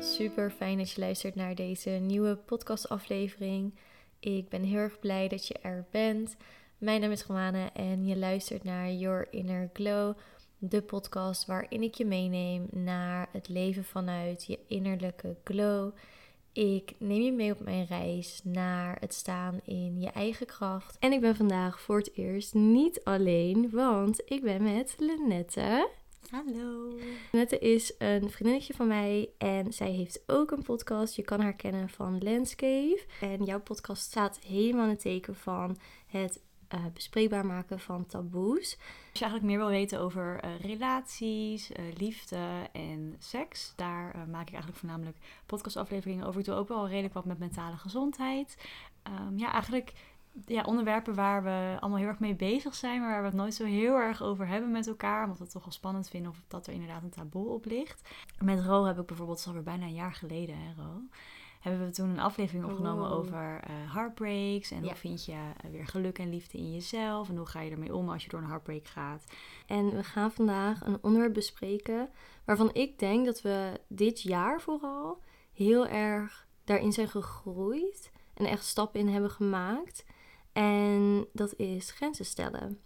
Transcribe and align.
Super 0.00 0.50
fijn 0.50 0.78
dat 0.78 0.90
je 0.90 1.00
luistert 1.00 1.34
naar 1.34 1.54
deze 1.54 1.90
nieuwe 1.90 2.36
podcastaflevering. 2.36 3.74
Ik 4.20 4.48
ben 4.48 4.62
heel 4.62 4.78
erg 4.78 4.98
blij 4.98 5.28
dat 5.28 5.46
je 5.46 5.54
er 5.54 5.86
bent. 5.90 6.36
Mijn 6.78 7.00
naam 7.00 7.10
is 7.10 7.24
Romane 7.24 7.70
en 7.72 8.06
je 8.06 8.16
luistert 8.16 8.64
naar 8.64 8.92
Your 8.92 9.26
Inner 9.30 9.70
Glow, 9.72 10.16
de 10.58 10.82
podcast 10.82 11.46
waarin 11.46 11.82
ik 11.82 11.94
je 11.94 12.04
meeneem 12.04 12.66
naar 12.70 13.28
het 13.32 13.48
leven 13.48 13.84
vanuit 13.84 14.44
je 14.46 14.58
innerlijke 14.66 15.36
glow. 15.44 15.92
Ik 16.52 16.94
neem 16.98 17.22
je 17.22 17.32
mee 17.32 17.52
op 17.52 17.60
mijn 17.60 17.86
reis 17.86 18.40
naar 18.44 18.96
het 19.00 19.14
staan 19.14 19.60
in 19.64 20.00
je 20.00 20.10
eigen 20.10 20.46
kracht. 20.46 20.96
En 20.98 21.12
ik 21.12 21.20
ben 21.20 21.36
vandaag 21.36 21.80
voor 21.80 21.98
het 21.98 22.16
eerst 22.16 22.54
niet 22.54 23.04
alleen, 23.04 23.70
want 23.70 24.22
ik 24.24 24.42
ben 24.42 24.62
met 24.62 24.94
Lenette. 24.98 25.88
Hallo. 26.28 26.98
Nette 27.32 27.58
is 27.58 27.94
een 27.98 28.30
vriendinnetje 28.30 28.74
van 28.74 28.86
mij 28.86 29.30
en 29.38 29.72
zij 29.72 29.90
heeft 29.90 30.22
ook 30.26 30.50
een 30.50 30.62
podcast. 30.62 31.16
Je 31.16 31.22
kan 31.22 31.40
haar 31.40 31.52
kennen 31.52 31.88
van 31.88 32.18
Landscape. 32.22 33.02
En 33.20 33.44
jouw 33.44 33.60
podcast 33.60 34.02
staat 34.02 34.38
helemaal 34.38 34.84
in 34.84 34.90
het 34.90 35.00
teken 35.00 35.36
van 35.36 35.78
het 36.06 36.40
uh, 36.74 36.84
bespreekbaar 36.94 37.46
maken 37.46 37.80
van 37.80 38.06
taboes. 38.06 38.76
Als 39.10 39.18
je 39.18 39.24
eigenlijk 39.24 39.44
meer 39.44 39.58
wil 39.58 39.68
weten 39.68 40.00
over 40.00 40.44
uh, 40.44 40.60
relaties, 40.60 41.70
uh, 41.70 41.76
liefde 41.96 42.68
en 42.72 43.16
seks, 43.18 43.72
daar 43.76 44.28
maak 44.28 44.46
ik 44.46 44.52
eigenlijk 44.52 44.78
voornamelijk 44.78 45.16
podcastafleveringen 45.46 46.26
over. 46.26 46.40
Ik 46.40 46.46
doe 46.46 46.54
ook 46.54 46.68
wel 46.68 46.88
redelijk 46.88 47.14
wat 47.14 47.24
met 47.24 47.38
mentale 47.38 47.76
gezondheid. 47.76 48.56
Um, 49.28 49.38
ja, 49.38 49.52
eigenlijk 49.52 49.92
ja, 50.46 50.62
onderwerpen 50.62 51.14
waar 51.14 51.42
we 51.42 51.76
allemaal 51.80 51.98
heel 51.98 52.08
erg 52.08 52.18
mee 52.18 52.34
bezig 52.34 52.74
zijn, 52.74 53.00
maar 53.00 53.10
waar 53.10 53.20
we 53.20 53.26
het 53.26 53.36
nooit 53.36 53.54
zo 53.54 53.64
heel 53.64 53.94
erg 53.94 54.22
over 54.22 54.46
hebben 54.46 54.70
met 54.70 54.86
elkaar. 54.86 55.22
Omdat 55.22 55.38
we 55.38 55.44
het 55.44 55.52
toch 55.52 55.64
wel 55.64 55.72
spannend 55.72 56.08
vinden 56.08 56.30
of 56.30 56.42
dat 56.48 56.66
er 56.66 56.72
inderdaad 56.72 57.02
een 57.02 57.10
taboe 57.10 57.48
op 57.48 57.64
ligt. 57.64 58.08
Met 58.38 58.60
Ro 58.60 58.84
heb 58.84 58.98
ik 58.98 59.06
bijvoorbeeld, 59.06 59.38
het 59.38 59.46
is 59.46 59.52
alweer 59.52 59.72
bijna 59.72 59.84
een 59.84 59.94
jaar 59.94 60.12
geleden, 60.12 60.56
hè, 60.58 60.82
Ro. 60.82 61.02
Hebben 61.60 61.86
we 61.86 61.92
toen 61.92 62.08
een 62.08 62.20
aflevering 62.20 62.64
opgenomen 62.64 63.10
over 63.10 63.60
uh, 63.70 63.94
heartbreaks. 63.94 64.70
En 64.70 64.82
hoe 64.82 64.94
vind 64.94 65.24
je 65.24 65.32
uh, 65.32 65.70
weer 65.70 65.86
geluk 65.86 66.18
en 66.18 66.30
liefde 66.30 66.58
in 66.58 66.72
jezelf? 66.72 67.28
En 67.28 67.36
hoe 67.36 67.46
ga 67.46 67.60
je 67.60 67.70
ermee 67.70 67.94
om 67.94 68.08
als 68.08 68.24
je 68.24 68.28
door 68.28 68.40
een 68.40 68.46
heartbreak 68.46 68.86
gaat? 68.86 69.24
En 69.66 69.90
we 69.96 70.04
gaan 70.04 70.32
vandaag 70.32 70.86
een 70.86 70.98
onderwerp 71.00 71.34
bespreken 71.34 72.10
waarvan 72.44 72.70
ik 72.72 72.98
denk 72.98 73.24
dat 73.24 73.42
we 73.42 73.80
dit 73.88 74.22
jaar 74.22 74.60
vooral 74.60 75.22
heel 75.52 75.86
erg 75.86 76.46
daarin 76.64 76.92
zijn 76.92 77.08
gegroeid. 77.08 78.12
En 78.34 78.46
echt 78.46 78.64
stappen 78.64 79.00
in 79.00 79.08
hebben 79.08 79.30
gemaakt. 79.30 80.04
En 80.60 81.26
dat 81.32 81.54
is 81.56 81.90
grenzen 81.90 82.24
stellen. 82.24 82.78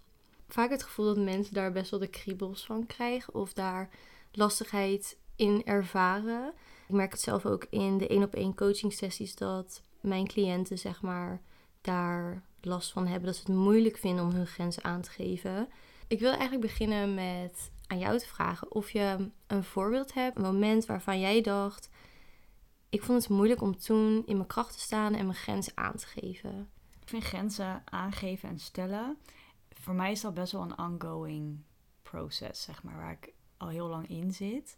Vaak 0.49 0.71
het 0.71 0.83
gevoel 0.83 1.07
dat 1.07 1.25
mensen 1.25 1.55
daar 1.55 1.73
best 1.73 1.91
wel 1.91 2.01
de 2.01 2.07
kriebels 2.07 2.67
van 2.67 2.87
krijgen 2.87 3.35
of 3.35 3.53
daar 3.53 3.91
lastigheid 4.33 5.19
in 5.37 5.65
ervaren. 5.65 6.53
Ik 6.89 6.95
merk 6.95 7.13
het 7.13 7.21
zelf 7.21 7.47
ook 7.47 7.67
in 7.71 7.99
de 7.99 8.07
één 8.07 8.23
op 8.23 8.35
één 8.35 8.55
coaching 8.55 8.93
sessies 8.93 9.35
dat 9.35 9.83
mijn 10.01 10.27
cliënten 10.27 10.79
zeg 10.79 11.03
maar 11.03 11.43
daar 11.81 12.43
last 12.61 12.93
van 12.93 13.07
hebben. 13.07 13.27
Dat 13.27 13.37
ze 13.37 13.43
het 13.47 13.57
moeilijk 13.57 13.97
vinden 13.97 14.25
om 14.25 14.31
hun 14.31 14.47
grenzen 14.47 14.85
aan 14.85 15.01
te 15.01 15.11
geven. 15.11 15.69
Ik 16.09 16.21
wil 16.21 16.31
eigenlijk 16.31 16.61
beginnen 16.61 17.15
met 17.15 17.71
aan 17.87 17.99
jou 17.99 18.19
te 18.19 18.27
vragen 18.27 18.73
of 18.73 18.91
je 18.91 19.31
een 19.47 19.65
voorbeeld 19.65 20.15
hebt, 20.15 20.37
een 20.37 20.43
moment 20.43 20.87
waarvan 20.87 21.21
jij 21.21 21.41
dacht: 21.41 21.89
ik 22.89 23.03
vond 23.03 23.23
het 23.23 23.31
moeilijk 23.31 23.63
om 23.63 23.79
toen 23.79 24.23
in 24.27 24.37
mijn 24.37 24.49
kracht 24.49 24.73
te 24.73 24.81
staan 24.81 25.15
en 25.15 25.27
mijn 25.27 25.39
grenzen 25.39 25.73
aan 25.77 25.97
te 25.97 26.07
geven. 26.07 26.69
Ik 27.05 27.11
vind 27.11 27.25
grenzen 27.25 27.83
aangeven 27.85 28.49
en 28.49 28.59
stellen. 28.59 29.19
Voor 29.71 29.95
mij 29.95 30.11
is 30.11 30.21
dat 30.21 30.35
best 30.35 30.53
wel 30.53 30.63
een 30.63 30.79
ongoing 30.79 31.63
proces, 32.03 32.63
zeg 32.63 32.83
maar, 32.83 32.97
waar 32.97 33.13
ik 33.13 33.33
al 33.57 33.69
heel 33.69 33.89
lang 33.89 34.09
in 34.09 34.33
zit. 34.33 34.77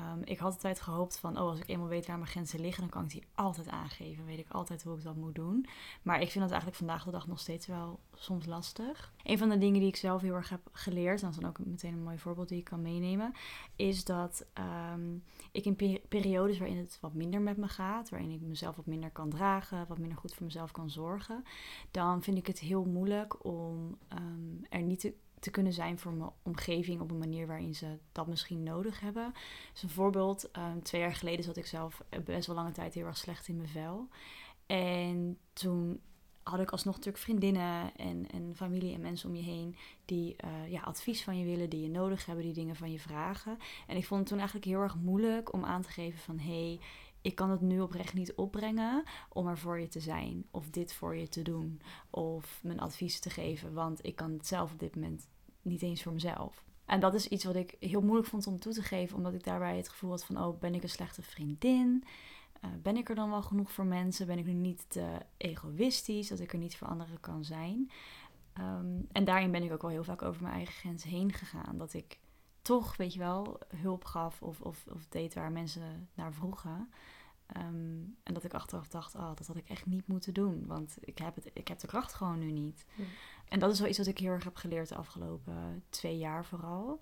Um, 0.00 0.20
ik 0.24 0.38
had 0.38 0.52
altijd 0.52 0.80
gehoopt 0.80 1.18
van, 1.18 1.38
oh, 1.38 1.48
als 1.48 1.58
ik 1.58 1.68
eenmaal 1.68 1.88
weet 1.88 2.06
waar 2.06 2.18
mijn 2.18 2.30
grenzen 2.30 2.60
liggen, 2.60 2.80
dan 2.80 2.90
kan 2.90 3.02
ik 3.02 3.10
die 3.10 3.24
altijd 3.34 3.68
aangeven. 3.68 4.24
Weet 4.24 4.38
ik 4.38 4.50
altijd 4.50 4.82
hoe 4.82 4.96
ik 4.96 5.02
dat 5.02 5.16
moet 5.16 5.34
doen. 5.34 5.66
Maar 6.02 6.20
ik 6.20 6.30
vind 6.30 6.40
dat 6.40 6.50
eigenlijk 6.50 6.76
vandaag 6.76 7.04
de 7.04 7.10
dag 7.10 7.26
nog 7.26 7.40
steeds 7.40 7.66
wel 7.66 8.00
soms 8.14 8.46
lastig. 8.46 9.12
Een 9.22 9.38
van 9.38 9.48
de 9.48 9.58
dingen 9.58 9.80
die 9.80 9.88
ik 9.88 9.96
zelf 9.96 10.20
heel 10.20 10.34
erg 10.34 10.48
heb 10.48 10.60
geleerd, 10.72 11.18
en 11.20 11.26
dat 11.26 11.34
is 11.34 11.40
dan 11.40 11.48
ook 11.48 11.58
meteen 11.58 11.92
een 11.92 12.02
mooi 12.02 12.18
voorbeeld 12.18 12.48
die 12.48 12.58
ik 12.58 12.64
kan 12.64 12.82
meenemen, 12.82 13.32
is 13.76 14.04
dat 14.04 14.46
um, 14.94 15.22
ik 15.52 15.64
in 15.64 16.00
periodes 16.08 16.58
waarin 16.58 16.78
het 16.78 16.98
wat 17.00 17.14
minder 17.14 17.40
met 17.40 17.56
me 17.56 17.68
gaat, 17.68 18.08
waarin 18.10 18.30
ik 18.30 18.40
mezelf 18.40 18.76
wat 18.76 18.86
minder 18.86 19.10
kan 19.10 19.30
dragen, 19.30 19.86
wat 19.88 19.98
minder 19.98 20.18
goed 20.18 20.34
voor 20.34 20.46
mezelf 20.46 20.70
kan 20.70 20.90
zorgen, 20.90 21.44
dan 21.90 22.22
vind 22.22 22.36
ik 22.36 22.46
het 22.46 22.58
heel 22.58 22.84
moeilijk 22.84 23.44
om 23.44 23.98
um, 24.12 24.60
er 24.68 24.82
niet 24.82 25.00
te 25.00 25.14
te 25.44 25.50
kunnen 25.50 25.72
zijn 25.72 25.98
voor 25.98 26.12
mijn 26.12 26.30
omgeving 26.42 27.00
op 27.00 27.10
een 27.10 27.18
manier 27.18 27.46
waarin 27.46 27.74
ze 27.74 27.98
dat 28.12 28.26
misschien 28.26 28.62
nodig 28.62 29.00
hebben. 29.00 29.32
Dus 29.72 29.82
een 29.82 29.88
voorbeeld, 29.88 30.50
um, 30.58 30.82
twee 30.82 31.00
jaar 31.00 31.14
geleden 31.14 31.44
zat 31.44 31.56
ik 31.56 31.66
zelf 31.66 32.02
best 32.24 32.46
wel 32.46 32.56
lange 32.56 32.72
tijd 32.72 32.94
heel 32.94 33.06
erg 33.06 33.16
slecht 33.16 33.48
in 33.48 33.56
mijn 33.56 33.68
vel. 33.68 34.08
En 34.66 35.38
toen 35.52 36.00
had 36.42 36.60
ik 36.60 36.70
alsnog 36.70 36.94
natuurlijk 36.94 37.24
vriendinnen 37.24 37.96
en, 37.96 38.30
en 38.30 38.52
familie 38.56 38.94
en 38.94 39.00
mensen 39.00 39.28
om 39.28 39.36
je 39.36 39.42
heen 39.42 39.76
die 40.04 40.36
uh, 40.44 40.70
ja, 40.70 40.80
advies 40.80 41.24
van 41.24 41.38
je 41.38 41.44
willen, 41.44 41.70
die 41.70 41.82
je 41.82 41.90
nodig 41.90 42.26
hebben, 42.26 42.44
die 42.44 42.54
dingen 42.54 42.76
van 42.76 42.92
je 42.92 43.00
vragen. 43.00 43.58
En 43.86 43.96
ik 43.96 44.06
vond 44.06 44.20
het 44.20 44.28
toen 44.28 44.38
eigenlijk 44.38 44.68
heel 44.68 44.80
erg 44.80 44.96
moeilijk 44.96 45.52
om 45.52 45.64
aan 45.64 45.82
te 45.82 45.90
geven 45.90 46.18
van 46.18 46.38
hé, 46.38 46.66
hey, 46.66 46.80
ik 47.20 47.34
kan 47.34 47.50
het 47.50 47.60
nu 47.60 47.80
oprecht 47.80 48.14
niet 48.14 48.34
opbrengen 48.34 49.02
om 49.28 49.46
er 49.46 49.58
voor 49.58 49.80
je 49.80 49.88
te 49.88 50.00
zijn 50.00 50.46
of 50.50 50.70
dit 50.70 50.94
voor 50.94 51.16
je 51.16 51.28
te 51.28 51.42
doen 51.42 51.80
of 52.10 52.60
mijn 52.62 52.80
advies 52.80 53.20
te 53.20 53.30
geven, 53.30 53.72
want 53.72 54.06
ik 54.06 54.16
kan 54.16 54.32
het 54.32 54.46
zelf 54.46 54.72
op 54.72 54.78
dit 54.78 54.94
moment 54.94 55.28
niet 55.64 55.82
eens 55.82 56.02
voor 56.02 56.12
mezelf. 56.12 56.64
En 56.84 57.00
dat 57.00 57.14
is 57.14 57.28
iets 57.28 57.44
wat 57.44 57.54
ik 57.54 57.76
heel 57.80 58.02
moeilijk 58.02 58.28
vond 58.28 58.46
om 58.46 58.58
toe 58.58 58.72
te 58.72 58.82
geven, 58.82 59.16
omdat 59.16 59.34
ik 59.34 59.44
daarbij 59.44 59.76
het 59.76 59.88
gevoel 59.88 60.10
had 60.10 60.24
van, 60.24 60.44
oh, 60.44 60.58
ben 60.60 60.74
ik 60.74 60.82
een 60.82 60.88
slechte 60.88 61.22
vriendin? 61.22 62.04
Uh, 62.64 62.70
ben 62.82 62.96
ik 62.96 63.08
er 63.08 63.14
dan 63.14 63.30
wel 63.30 63.42
genoeg 63.42 63.72
voor 63.72 63.86
mensen? 63.86 64.26
Ben 64.26 64.38
ik 64.38 64.46
nu 64.46 64.52
niet 64.52 64.84
te 64.88 65.18
egoïstisch, 65.36 66.28
dat 66.28 66.40
ik 66.40 66.52
er 66.52 66.58
niet 66.58 66.76
voor 66.76 66.88
anderen 66.88 67.20
kan 67.20 67.44
zijn? 67.44 67.90
Um, 68.58 69.06
en 69.12 69.24
daarin 69.24 69.50
ben 69.50 69.62
ik 69.62 69.72
ook 69.72 69.82
wel 69.82 69.90
heel 69.90 70.04
vaak 70.04 70.22
over 70.22 70.42
mijn 70.42 70.54
eigen 70.54 70.74
grens 70.74 71.04
heen 71.04 71.32
gegaan. 71.32 71.78
Dat 71.78 71.94
ik 71.94 72.18
toch, 72.62 72.96
weet 72.96 73.12
je 73.12 73.18
wel, 73.18 73.58
hulp 73.76 74.04
gaf 74.04 74.42
of, 74.42 74.60
of, 74.60 74.84
of 74.92 75.06
deed 75.08 75.34
waar 75.34 75.52
mensen 75.52 76.08
naar 76.14 76.32
vroegen. 76.32 76.90
Um, 77.56 78.16
en 78.22 78.34
dat 78.34 78.44
ik 78.44 78.54
achteraf 78.54 78.88
dacht, 78.88 79.14
oh, 79.14 79.36
dat 79.36 79.46
had 79.46 79.56
ik 79.56 79.68
echt 79.68 79.86
niet 79.86 80.06
moeten 80.06 80.34
doen. 80.34 80.66
Want 80.66 80.96
ik 81.00 81.18
heb, 81.18 81.34
het, 81.34 81.50
ik 81.52 81.68
heb 81.68 81.78
de 81.78 81.86
kracht 81.86 82.12
gewoon 82.12 82.38
nu 82.38 82.50
niet. 82.50 82.86
En 83.48 83.58
dat 83.58 83.72
is 83.72 83.78
wel 83.80 83.88
iets 83.88 83.98
wat 83.98 84.06
ik 84.06 84.18
heel 84.18 84.30
erg 84.30 84.44
heb 84.44 84.56
geleerd 84.56 84.88
de 84.88 84.94
afgelopen 84.94 85.82
twee 85.88 86.18
jaar 86.18 86.44
vooral. 86.44 87.00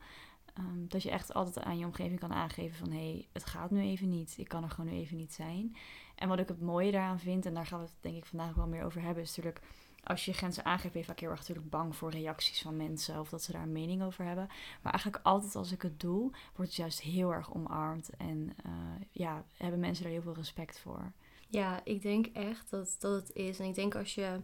Um, 0.58 0.88
dat 0.88 1.02
je 1.02 1.10
echt 1.10 1.34
altijd 1.34 1.64
aan 1.64 1.78
je 1.78 1.84
omgeving 1.84 2.20
kan 2.20 2.32
aangeven 2.32 2.76
van... 2.76 2.90
hé, 2.90 3.10
hey, 3.10 3.28
het 3.32 3.44
gaat 3.44 3.70
nu 3.70 3.80
even 3.82 4.08
niet. 4.08 4.34
Ik 4.36 4.48
kan 4.48 4.62
er 4.62 4.70
gewoon 4.70 4.90
nu 4.90 4.96
even 4.96 5.16
niet 5.16 5.32
zijn. 5.32 5.76
En 6.14 6.28
wat 6.28 6.38
ik 6.38 6.48
het 6.48 6.60
mooie 6.60 6.90
daaraan 6.90 7.18
vind... 7.18 7.46
en 7.46 7.54
daar 7.54 7.66
gaan 7.66 7.78
we 7.78 7.84
het 7.84 7.94
denk 8.00 8.16
ik 8.16 8.24
vandaag 8.24 8.54
wel 8.54 8.66
meer 8.66 8.84
over 8.84 9.02
hebben... 9.02 9.22
is 9.22 9.36
natuurlijk 9.36 9.60
als 10.04 10.24
je 10.24 10.32
grenzen 10.32 10.64
aangeeft, 10.64 10.92
ben 10.92 11.02
je 11.02 11.08
vaak 11.08 11.20
heel 11.20 11.30
erg 11.30 11.38
natuurlijk 11.38 11.70
bang 11.70 11.96
voor 11.96 12.10
reacties 12.10 12.62
van 12.62 12.76
mensen 12.76 13.20
of 13.20 13.28
dat 13.28 13.42
ze 13.42 13.52
daar 13.52 13.62
een 13.62 13.72
mening 13.72 14.02
over 14.02 14.24
hebben. 14.24 14.48
Maar 14.82 14.92
eigenlijk 14.92 15.24
altijd 15.24 15.56
als 15.56 15.72
ik 15.72 15.82
het 15.82 16.00
doe, 16.00 16.30
wordt 16.30 16.70
het 16.70 16.74
juist 16.74 17.00
heel 17.00 17.32
erg 17.32 17.54
omarmd 17.54 18.10
en 18.16 18.52
uh, 18.66 18.72
ja, 19.10 19.44
hebben 19.56 19.80
mensen 19.80 20.04
daar 20.04 20.12
heel 20.12 20.22
veel 20.22 20.34
respect 20.34 20.78
voor. 20.78 21.12
Ja, 21.48 21.80
ik 21.84 22.02
denk 22.02 22.26
echt 22.26 22.70
dat, 22.70 22.96
dat 22.98 23.12
het 23.12 23.36
is. 23.36 23.58
En 23.58 23.66
ik 23.66 23.74
denk 23.74 23.94
als 23.94 24.14
je 24.14 24.40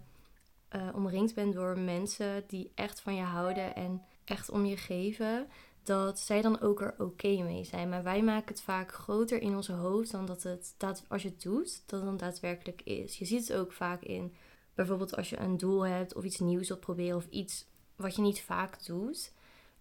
uh, 0.76 0.88
omringd 0.94 1.34
bent 1.34 1.54
door 1.54 1.78
mensen 1.78 2.44
die 2.46 2.72
echt 2.74 3.00
van 3.00 3.14
je 3.14 3.22
houden 3.22 3.74
en 3.74 4.02
echt 4.24 4.50
om 4.50 4.64
je 4.64 4.76
geven, 4.76 5.46
dat 5.82 6.18
zij 6.18 6.42
dan 6.42 6.60
ook 6.60 6.80
er 6.80 6.94
oké 6.98 7.42
mee 7.42 7.64
zijn. 7.64 7.88
Maar 7.88 8.02
wij 8.02 8.22
maken 8.22 8.48
het 8.48 8.62
vaak 8.62 8.92
groter 8.92 9.42
in 9.42 9.56
onze 9.56 9.72
hoofd 9.72 10.10
dan 10.10 10.26
dat 10.26 10.42
het, 10.42 10.74
dat, 10.76 11.04
als 11.08 11.22
je 11.22 11.28
het 11.28 11.42
doet, 11.42 11.82
dat 11.86 12.00
het 12.00 12.08
dan 12.08 12.16
daadwerkelijk 12.16 12.82
is. 12.82 13.18
Je 13.18 13.24
ziet 13.24 13.48
het 13.48 13.56
ook 13.56 13.72
vaak 13.72 14.02
in 14.02 14.34
bijvoorbeeld 14.74 15.16
als 15.16 15.30
je 15.30 15.38
een 15.38 15.56
doel 15.56 15.86
hebt 15.86 16.14
of 16.14 16.24
iets 16.24 16.38
nieuws 16.38 16.68
wilt 16.68 16.80
proberen 16.80 17.16
of 17.16 17.26
iets 17.30 17.66
wat 17.96 18.16
je 18.16 18.22
niet 18.22 18.42
vaak 18.42 18.84
doet, 18.84 19.32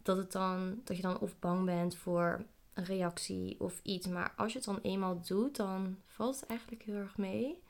dat, 0.02 0.18
het 0.18 0.32
dan, 0.32 0.82
dat 0.84 0.96
je 0.96 1.02
dan 1.02 1.20
of 1.20 1.40
bang 1.40 1.66
bent 1.66 1.96
voor 1.96 2.46
een 2.74 2.86
reactie 2.86 3.60
of 3.60 3.80
iets. 3.84 4.08
Maar 4.08 4.34
als 4.38 4.52
je 4.52 4.58
het 4.58 4.68
dan 4.68 4.80
eenmaal 4.82 5.22
doet, 5.22 5.56
dan 5.56 5.98
valt 6.06 6.40
het 6.40 6.50
eigenlijk 6.50 6.84
heel 6.84 6.96
erg 6.96 7.18
mee. 7.18 7.62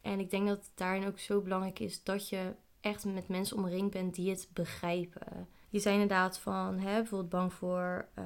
En 0.00 0.20
ik 0.20 0.30
denk 0.30 0.46
dat 0.46 0.56
het 0.56 0.70
daarin 0.74 1.06
ook 1.06 1.18
zo 1.18 1.40
belangrijk 1.40 1.78
is 1.78 2.02
dat 2.02 2.28
je 2.28 2.54
echt 2.86 3.04
met 3.04 3.28
mensen 3.28 3.56
omringd 3.56 3.90
bent 3.90 4.14
die 4.14 4.30
het 4.30 4.48
begrijpen. 4.52 5.48
Die 5.70 5.80
zijn 5.80 5.94
inderdaad 5.94 6.38
van 6.38 6.78
hè, 6.78 6.96
bijvoorbeeld 6.96 7.30
bang 7.30 7.52
voor 7.52 8.08
uh, 8.18 8.24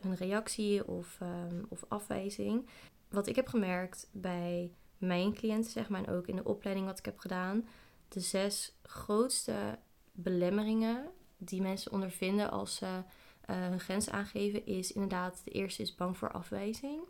hun 0.00 0.14
reactie 0.14 0.88
of, 0.88 1.18
um, 1.22 1.66
of 1.68 1.84
afwijzing. 1.88 2.68
Wat 3.08 3.26
ik 3.26 3.36
heb 3.36 3.46
gemerkt 3.48 4.08
bij 4.12 4.72
mijn 4.98 5.34
cliënten, 5.34 5.70
zeg 5.70 5.88
maar, 5.88 6.04
en 6.04 6.14
ook 6.14 6.26
in 6.26 6.36
de 6.36 6.44
opleiding 6.44 6.86
wat 6.86 6.98
ik 6.98 7.04
heb 7.04 7.18
gedaan, 7.18 7.66
de 8.08 8.20
zes 8.20 8.74
grootste 8.82 9.78
belemmeringen 10.12 11.10
die 11.36 11.62
mensen 11.62 11.92
ondervinden 11.92 12.50
als 12.50 12.74
ze 12.74 12.86
uh, 12.86 13.02
hun 13.46 13.80
grens 13.80 14.10
aangeven, 14.10 14.66
is 14.66 14.92
inderdaad, 14.92 15.40
de 15.44 15.50
eerste 15.50 15.82
is 15.82 15.94
bang 15.94 16.16
voor 16.16 16.32
afwijzing. 16.32 17.00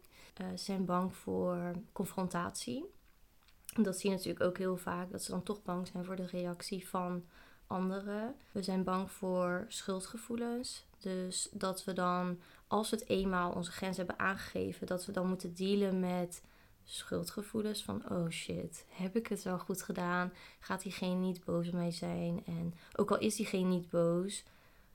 Uh, 0.40 0.46
ze 0.50 0.64
zijn 0.64 0.84
bang 0.84 1.14
voor 1.14 1.73
confrontatie. 1.93 2.84
Dat 3.78 3.99
zie 3.99 4.11
je 4.11 4.17
natuurlijk 4.17 4.44
ook 4.44 4.58
heel 4.58 4.76
vaak, 4.76 5.11
dat 5.11 5.23
ze 5.23 5.31
dan 5.31 5.43
toch 5.43 5.62
bang 5.62 5.87
zijn 5.87 6.05
voor 6.05 6.17
de 6.17 6.26
reactie 6.26 6.88
van 6.88 7.25
anderen. 7.67 8.34
We 8.52 8.62
zijn 8.62 8.84
bang 8.84 9.11
voor 9.11 9.64
schuldgevoelens. 9.69 10.87
Dus 10.99 11.49
dat 11.52 11.84
we 11.84 11.93
dan, 11.93 12.40
als 12.67 12.90
we 12.90 12.96
het 12.96 13.08
eenmaal 13.08 13.52
onze 13.52 13.70
grens 13.70 13.96
hebben 13.96 14.19
aangegeven, 14.19 14.87
dat 14.87 15.06
we 15.06 15.12
dan 15.12 15.28
moeten 15.28 15.55
dealen 15.55 16.00
met 16.00 16.43
schuldgevoelens 16.84 17.82
van 17.82 18.11
oh 18.11 18.28
shit, 18.28 18.87
heb 18.88 19.17
ik 19.17 19.26
het 19.26 19.43
wel 19.43 19.58
goed 19.58 19.82
gedaan? 19.82 20.32
Gaat 20.61 20.82
diegene 20.82 21.14
niet 21.14 21.44
boos 21.44 21.67
op 21.69 21.75
mij 21.75 21.90
zijn? 21.90 22.43
En 22.46 22.75
ook 22.96 23.11
al 23.11 23.19
is 23.19 23.37
diegene 23.37 23.69
niet 23.69 23.90
boos, 23.90 24.44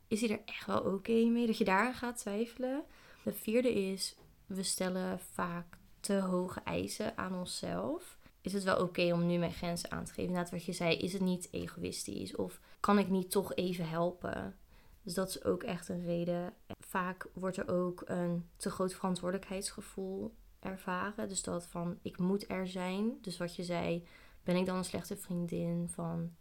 is 0.07 0.22
hij 0.22 0.30
er 0.30 0.42
echt 0.45 0.66
wel 0.66 0.80
oké 0.80 1.25
mee? 1.25 1.48
Dat 1.48 1.57
je 1.57 1.63
daaraan 1.63 1.94
gaat 1.94 2.18
twijfelen. 2.18 2.83
De 3.24 3.33
vierde 3.33 3.74
is, 3.74 4.16
we 4.45 4.63
stellen 4.63 5.19
vaak 5.19 5.78
te 6.00 6.13
hoge 6.13 6.60
eisen 6.63 7.18
aan 7.18 7.36
onszelf. 7.36 8.18
Is 8.42 8.54
het 8.54 8.64
wel 8.64 8.82
oké 8.82 9.14
om 9.14 9.26
nu 9.26 9.38
mijn 9.38 9.54
grenzen 9.54 9.92
aan 9.92 10.04
te 10.04 10.14
geven? 10.14 10.34
Net 10.34 10.50
wat 10.50 10.66
je 10.66 10.74
zei, 10.74 10.96
is 10.96 11.14
het 11.14 11.22
niet 11.22 11.48
egoïstisch? 11.52 12.36
Of 12.36 12.60
kan 12.80 13.00
ik 13.00 13.10
niet 13.10 13.32
toch 13.32 13.56
even 13.56 13.90
helpen? 13.90 14.56
Dus 15.04 15.14
dat 15.14 15.30
is 15.30 15.44
ook 15.44 15.64
echt 15.64 15.90
een 15.90 16.06
reden. 16.06 16.54
Vaak 16.80 17.28
wordt 17.34 17.58
er 17.58 17.68
ook 17.68 18.02
een 18.06 18.50
te 18.56 18.70
groot 18.70 18.94
verantwoordelijkheidsgevoel 18.94 20.34
ervaren. 20.60 21.30
Dus 21.30 21.44
dat 21.44 21.66
van 21.66 22.00
ik 22.02 22.18
moet 22.18 22.50
er 22.50 22.68
zijn. 22.68 23.18
Dus 23.22 23.38
wat 23.38 23.56
je 23.56 23.64
zei, 23.64 24.08
ben 24.44 24.56
ik 24.56 24.66
dan 24.66 24.78
een 24.78 24.86
slechte 24.86 25.18
vriendin? 25.18 25.90
Van 25.90 26.36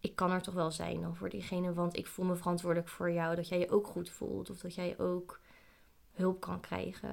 ik 0.00 0.16
kan 0.16 0.30
er 0.30 0.42
toch 0.42 0.54
wel 0.54 0.70
zijn 0.70 1.00
dan 1.00 1.16
voor 1.16 1.28
diegene, 1.28 1.72
want 1.72 1.96
ik 1.96 2.06
voel 2.06 2.24
me 2.24 2.36
verantwoordelijk 2.36 2.88
voor 2.88 3.10
jou. 3.10 3.36
Dat 3.36 3.48
jij 3.48 3.58
je 3.58 3.70
ook 3.70 3.86
goed 3.86 4.10
voelt 4.10 4.50
of 4.50 4.58
dat 4.58 4.74
jij 4.74 4.98
ook 4.98 5.40
hulp 6.12 6.40
kan 6.40 6.60
krijgen. 6.60 7.10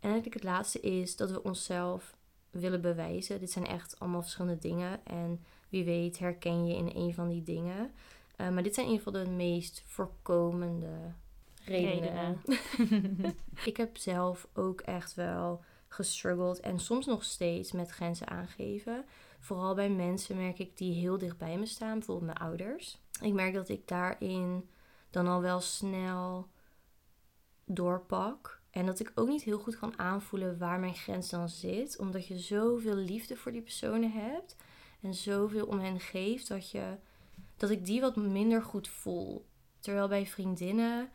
En 0.00 0.10
eigenlijk 0.10 0.34
het 0.34 0.44
laatste 0.44 0.80
is 0.80 1.16
dat 1.16 1.30
we 1.30 1.42
onszelf 1.42 2.16
willen 2.52 2.80
bewijzen. 2.80 3.40
Dit 3.40 3.50
zijn 3.50 3.66
echt 3.66 4.00
allemaal 4.00 4.22
verschillende 4.22 4.58
dingen. 4.58 5.06
En 5.06 5.40
wie 5.68 5.84
weet 5.84 6.18
herken 6.18 6.66
je 6.66 6.76
in 6.76 6.90
een 6.94 7.14
van 7.14 7.28
die 7.28 7.42
dingen. 7.42 7.92
Uh, 8.36 8.48
maar 8.48 8.62
dit 8.62 8.74
zijn 8.74 8.86
in 8.86 8.92
ieder 8.92 9.06
geval 9.06 9.24
de 9.24 9.30
meest 9.30 9.82
voorkomende 9.86 11.12
redenen. 11.64 12.40
redenen. 12.42 13.34
ik 13.64 13.76
heb 13.76 13.96
zelf 13.96 14.48
ook 14.54 14.80
echt 14.80 15.14
wel 15.14 15.62
gestruggeld 15.88 16.60
en 16.60 16.78
soms 16.78 17.06
nog 17.06 17.24
steeds 17.24 17.72
met 17.72 17.90
grenzen 17.90 18.28
aangeven. 18.28 19.04
Vooral 19.38 19.74
bij 19.74 19.90
mensen 19.90 20.36
merk 20.36 20.58
ik 20.58 20.76
die 20.76 20.94
heel 20.94 21.18
dicht 21.18 21.38
bij 21.38 21.58
me 21.58 21.66
staan, 21.66 21.98
bijvoorbeeld 21.98 22.26
mijn 22.26 22.48
ouders. 22.48 22.98
Ik 23.20 23.32
merk 23.32 23.54
dat 23.54 23.68
ik 23.68 23.88
daarin 23.88 24.68
dan 25.10 25.26
al 25.26 25.40
wel 25.40 25.60
snel 25.60 26.48
doorpak. 27.64 28.61
En 28.72 28.86
dat 28.86 29.00
ik 29.00 29.12
ook 29.14 29.28
niet 29.28 29.42
heel 29.42 29.58
goed 29.58 29.78
kan 29.78 29.98
aanvoelen 29.98 30.58
waar 30.58 30.80
mijn 30.80 30.94
grens 30.94 31.30
dan 31.30 31.48
zit. 31.48 31.98
Omdat 31.98 32.26
je 32.26 32.38
zoveel 32.38 32.94
liefde 32.94 33.36
voor 33.36 33.52
die 33.52 33.62
personen 33.62 34.12
hebt. 34.12 34.56
En 35.00 35.14
zoveel 35.14 35.66
om 35.66 35.78
hen 35.78 36.00
geeft 36.00 36.48
dat, 36.48 36.70
je, 36.70 36.96
dat 37.56 37.70
ik 37.70 37.84
die 37.84 38.00
wat 38.00 38.16
minder 38.16 38.62
goed 38.62 38.88
voel. 38.88 39.46
Terwijl 39.80 40.08
bij 40.08 40.26
vriendinnen 40.26 41.10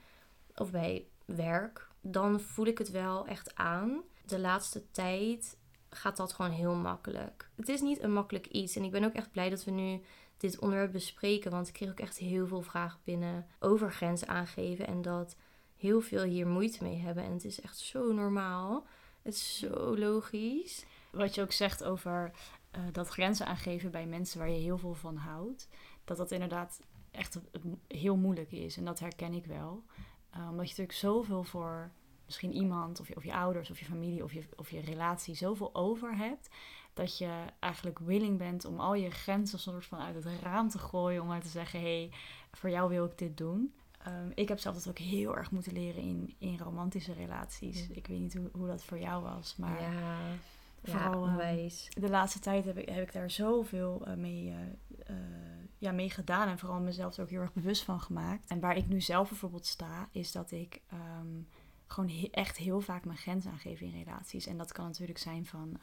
of 0.55 0.71
bij 0.71 1.07
werk, 1.25 1.87
dan 2.01 2.39
voel 2.39 2.65
ik 2.65 2.77
het 2.77 2.91
wel 2.91 3.27
echt 3.27 3.55
aan. 3.55 4.01
De 4.25 4.39
laatste 4.39 4.91
tijd 4.91 5.57
gaat 5.89 6.17
dat 6.17 6.33
gewoon 6.33 6.51
heel 6.51 6.75
makkelijk. 6.75 7.49
Het 7.55 7.69
is 7.69 7.81
niet 7.81 8.01
een 8.01 8.13
makkelijk 8.13 8.47
iets. 8.47 8.75
En 8.75 8.83
ik 8.83 8.91
ben 8.91 9.03
ook 9.03 9.13
echt 9.13 9.31
blij 9.31 9.49
dat 9.49 9.63
we 9.63 9.71
nu 9.71 10.01
dit 10.37 10.59
onderwerp 10.59 10.91
bespreken. 10.91 11.51
Want 11.51 11.67
ik 11.67 11.73
kreeg 11.73 11.89
ook 11.89 11.99
echt 11.99 12.17
heel 12.17 12.47
veel 12.47 12.61
vragen 12.61 12.99
binnen 13.03 13.47
over 13.59 13.91
grenzen 13.91 14.27
aangeven. 14.27 14.87
En 14.87 15.01
dat 15.01 15.35
heel 15.77 16.01
veel 16.01 16.23
hier 16.23 16.47
moeite 16.47 16.83
mee 16.83 16.97
hebben. 16.97 17.23
En 17.23 17.31
het 17.31 17.45
is 17.45 17.61
echt 17.61 17.77
zo 17.77 18.13
normaal. 18.13 18.87
Het 19.21 19.33
is 19.33 19.57
zo 19.57 19.97
logisch. 19.97 20.85
Wat 21.11 21.35
je 21.35 21.41
ook 21.41 21.51
zegt 21.51 21.83
over 21.83 22.31
uh, 22.75 22.81
dat 22.91 23.07
grenzen 23.07 23.45
aangeven 23.45 23.91
bij 23.91 24.05
mensen 24.05 24.39
waar 24.39 24.49
je 24.49 24.59
heel 24.59 24.77
veel 24.77 24.93
van 24.93 25.15
houdt. 25.15 25.69
Dat 26.03 26.17
dat 26.17 26.31
inderdaad 26.31 26.81
echt 27.11 27.39
heel 27.87 28.15
moeilijk 28.15 28.51
is. 28.51 28.77
En 28.77 28.85
dat 28.85 28.99
herken 28.99 29.33
ik 29.33 29.45
wel. 29.45 29.83
Uh, 30.35 30.49
omdat 30.49 30.65
je 30.65 30.69
natuurlijk 30.69 30.97
zoveel 30.97 31.43
voor 31.43 31.91
misschien 32.25 32.53
iemand 32.53 32.99
of 32.99 33.07
je, 33.07 33.15
of 33.15 33.23
je 33.23 33.33
ouders 33.33 33.69
of 33.69 33.79
je 33.79 33.85
familie 33.85 34.23
of 34.23 34.33
je, 34.33 34.43
of 34.55 34.69
je 34.69 34.79
relatie 34.79 35.35
zoveel 35.35 35.75
over 35.75 36.17
hebt. 36.17 36.49
Dat 36.93 37.17
je 37.17 37.45
eigenlijk 37.59 37.99
willing 37.99 38.37
bent 38.37 38.65
om 38.65 38.79
al 38.79 38.93
je 38.93 39.09
grenzen 39.11 39.59
soort 39.59 39.85
van 39.85 39.99
uit 39.99 40.15
het 40.15 40.25
raam 40.41 40.69
te 40.69 40.79
gooien. 40.79 41.21
Om 41.21 41.27
maar 41.27 41.41
te 41.41 41.47
zeggen, 41.47 41.79
hé, 41.79 41.85
hey, 41.85 42.11
voor 42.51 42.69
jou 42.69 42.89
wil 42.89 43.05
ik 43.05 43.17
dit 43.17 43.37
doen. 43.37 43.73
Um, 44.07 44.31
ik 44.35 44.47
heb 44.47 44.59
zelf 44.59 44.75
dat 44.75 44.89
ook 44.89 44.97
heel 44.97 45.37
erg 45.37 45.51
moeten 45.51 45.73
leren 45.73 46.01
in, 46.01 46.35
in 46.37 46.57
romantische 46.57 47.13
relaties. 47.13 47.87
Ik 47.87 48.07
weet 48.07 48.19
niet 48.19 48.33
hoe, 48.33 48.49
hoe 48.51 48.67
dat 48.67 48.83
voor 48.83 48.99
jou 48.99 49.23
was, 49.23 49.55
maar 49.55 49.81
ja, 49.81 50.17
vooral 50.83 51.25
ja, 51.25 51.39
ehm, 51.39 51.69
de 51.89 52.09
laatste 52.09 52.39
tijd 52.39 52.65
heb 52.65 52.77
ik, 52.77 52.89
heb 52.89 53.03
ik 53.07 53.13
daar 53.13 53.31
zoveel 53.31 54.07
uh, 54.07 54.13
mee, 54.13 54.45
uh, 54.45 54.55
uh, 55.09 55.15
ja, 55.77 55.91
mee 55.91 56.09
gedaan 56.09 56.47
en 56.47 56.59
vooral 56.59 56.79
mezelf 56.79 57.17
er 57.17 57.23
ook 57.23 57.29
heel 57.29 57.41
erg 57.41 57.53
bewust 57.53 57.83
van 57.83 58.01
gemaakt. 58.01 58.47
En 58.47 58.59
waar 58.59 58.77
ik 58.77 58.87
nu 58.87 59.01
zelf 59.01 59.29
bijvoorbeeld 59.29 59.65
sta, 59.65 60.09
is 60.11 60.31
dat 60.31 60.51
ik 60.51 60.81
um, 60.93 61.47
gewoon 61.87 62.29
echt 62.31 62.57
heel 62.57 62.81
vaak 62.81 63.05
mijn 63.05 63.17
grens 63.17 63.45
aangeven 63.45 63.85
in 63.85 64.03
relaties. 64.03 64.47
En 64.47 64.57
dat 64.57 64.71
kan 64.71 64.85
natuurlijk 64.85 65.19
zijn 65.19 65.45
van 65.45 65.79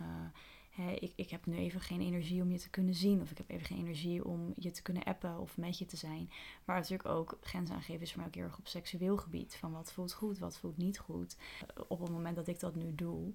ik, 0.77 1.13
ik 1.17 1.31
heb 1.31 1.47
nu 1.47 1.57
even 1.57 1.81
geen 1.81 2.01
energie 2.01 2.43
om 2.43 2.51
je 2.51 2.59
te 2.59 2.71
kunnen 2.71 2.95
zien. 2.95 3.21
Of 3.21 3.31
ik 3.31 3.39
heb 3.39 3.51
even 3.51 3.67
geen 3.67 3.79
energie 3.79 4.25
om 4.25 4.53
je 4.57 4.71
te 4.71 4.83
kunnen 4.83 5.03
appen 5.03 5.39
of 5.39 5.57
met 5.57 5.79
je 5.79 5.85
te 5.85 5.97
zijn. 5.97 6.31
Maar 6.65 6.77
natuurlijk 6.77 7.09
ook 7.09 7.39
grenzen 7.41 7.75
aangeven 7.77 8.03
is 8.03 8.11
voor 8.11 8.19
mij 8.19 8.27
ook 8.27 8.35
heel 8.35 8.45
erg 8.45 8.59
op 8.59 8.67
seksueel 8.67 9.17
gebied. 9.17 9.57
Van 9.57 9.73
wat 9.73 9.93
voelt 9.93 10.13
goed, 10.13 10.39
wat 10.39 10.59
voelt 10.59 10.77
niet 10.77 10.99
goed. 10.99 11.37
Eh, 11.67 11.83
op 11.89 12.01
het 12.01 12.11
moment 12.11 12.37
dat 12.37 12.49
ik 12.49 12.61
dat 12.61 12.75
nu 12.75 12.95
doe, 12.95 13.33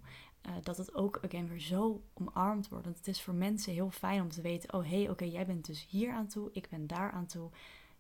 uh, 0.48 0.52
dat 0.64 0.78
het 0.78 0.94
ook 0.94 1.20
again 1.24 1.48
weer 1.48 1.60
zo 1.60 2.04
omarmd 2.14 2.70
wordt. 2.70 2.86
Want 2.86 2.98
het 2.98 3.08
is 3.08 3.22
voor 3.22 3.34
mensen 3.34 3.74
heel 3.74 3.90
fijn 3.90 4.22
om 4.22 4.30
te 4.30 4.42
weten: 4.42 4.74
oh 4.74 4.84
hé, 4.84 5.02
hey, 5.02 5.10
oké, 5.10 5.26
jij 5.26 5.46
bent 5.46 5.66
dus 5.66 5.88
hier 5.90 6.12
aan 6.12 6.28
toe, 6.28 6.50
ik 6.52 6.70
ben 6.70 6.88
daar 6.88 7.12
aan 7.12 7.26
toe. 7.26 7.50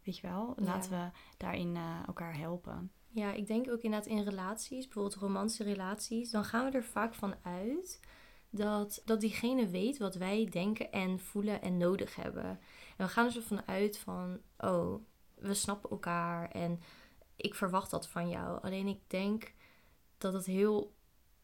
Weet 0.03 0.17
je 0.17 0.27
wel, 0.27 0.53
laten 0.57 0.91
we 0.91 1.09
daarin 1.37 1.75
uh, 1.75 2.07
elkaar 2.07 2.37
helpen. 2.37 2.91
Ja, 3.11 3.31
ik 3.33 3.47
denk 3.47 3.69
ook 3.69 3.81
inderdaad 3.81 4.09
in 4.09 4.23
relaties, 4.23 4.85
bijvoorbeeld 4.85 5.15
romantische 5.15 5.63
relaties, 5.63 6.31
dan 6.31 6.43
gaan 6.43 6.71
we 6.71 6.77
er 6.77 6.83
vaak 6.83 7.13
van 7.13 7.35
uit 7.41 7.99
dat, 8.49 9.01
dat 9.05 9.19
diegene 9.19 9.67
weet 9.67 9.97
wat 9.97 10.15
wij 10.15 10.45
denken 10.45 10.91
en 10.91 11.19
voelen 11.19 11.61
en 11.61 11.77
nodig 11.77 12.15
hebben. 12.15 12.43
En 12.97 13.05
we 13.05 13.07
gaan 13.07 13.25
er 13.25 13.31
zo 13.31 13.41
vanuit 13.41 13.97
van, 13.97 14.39
oh, 14.57 15.01
we 15.35 15.53
snappen 15.53 15.89
elkaar 15.89 16.51
en 16.51 16.79
ik 17.35 17.55
verwacht 17.55 17.91
dat 17.91 18.07
van 18.07 18.29
jou. 18.29 18.61
Alleen 18.61 18.87
ik 18.87 18.99
denk 19.07 19.53
dat 20.17 20.33
het 20.33 20.45
heel 20.45 20.93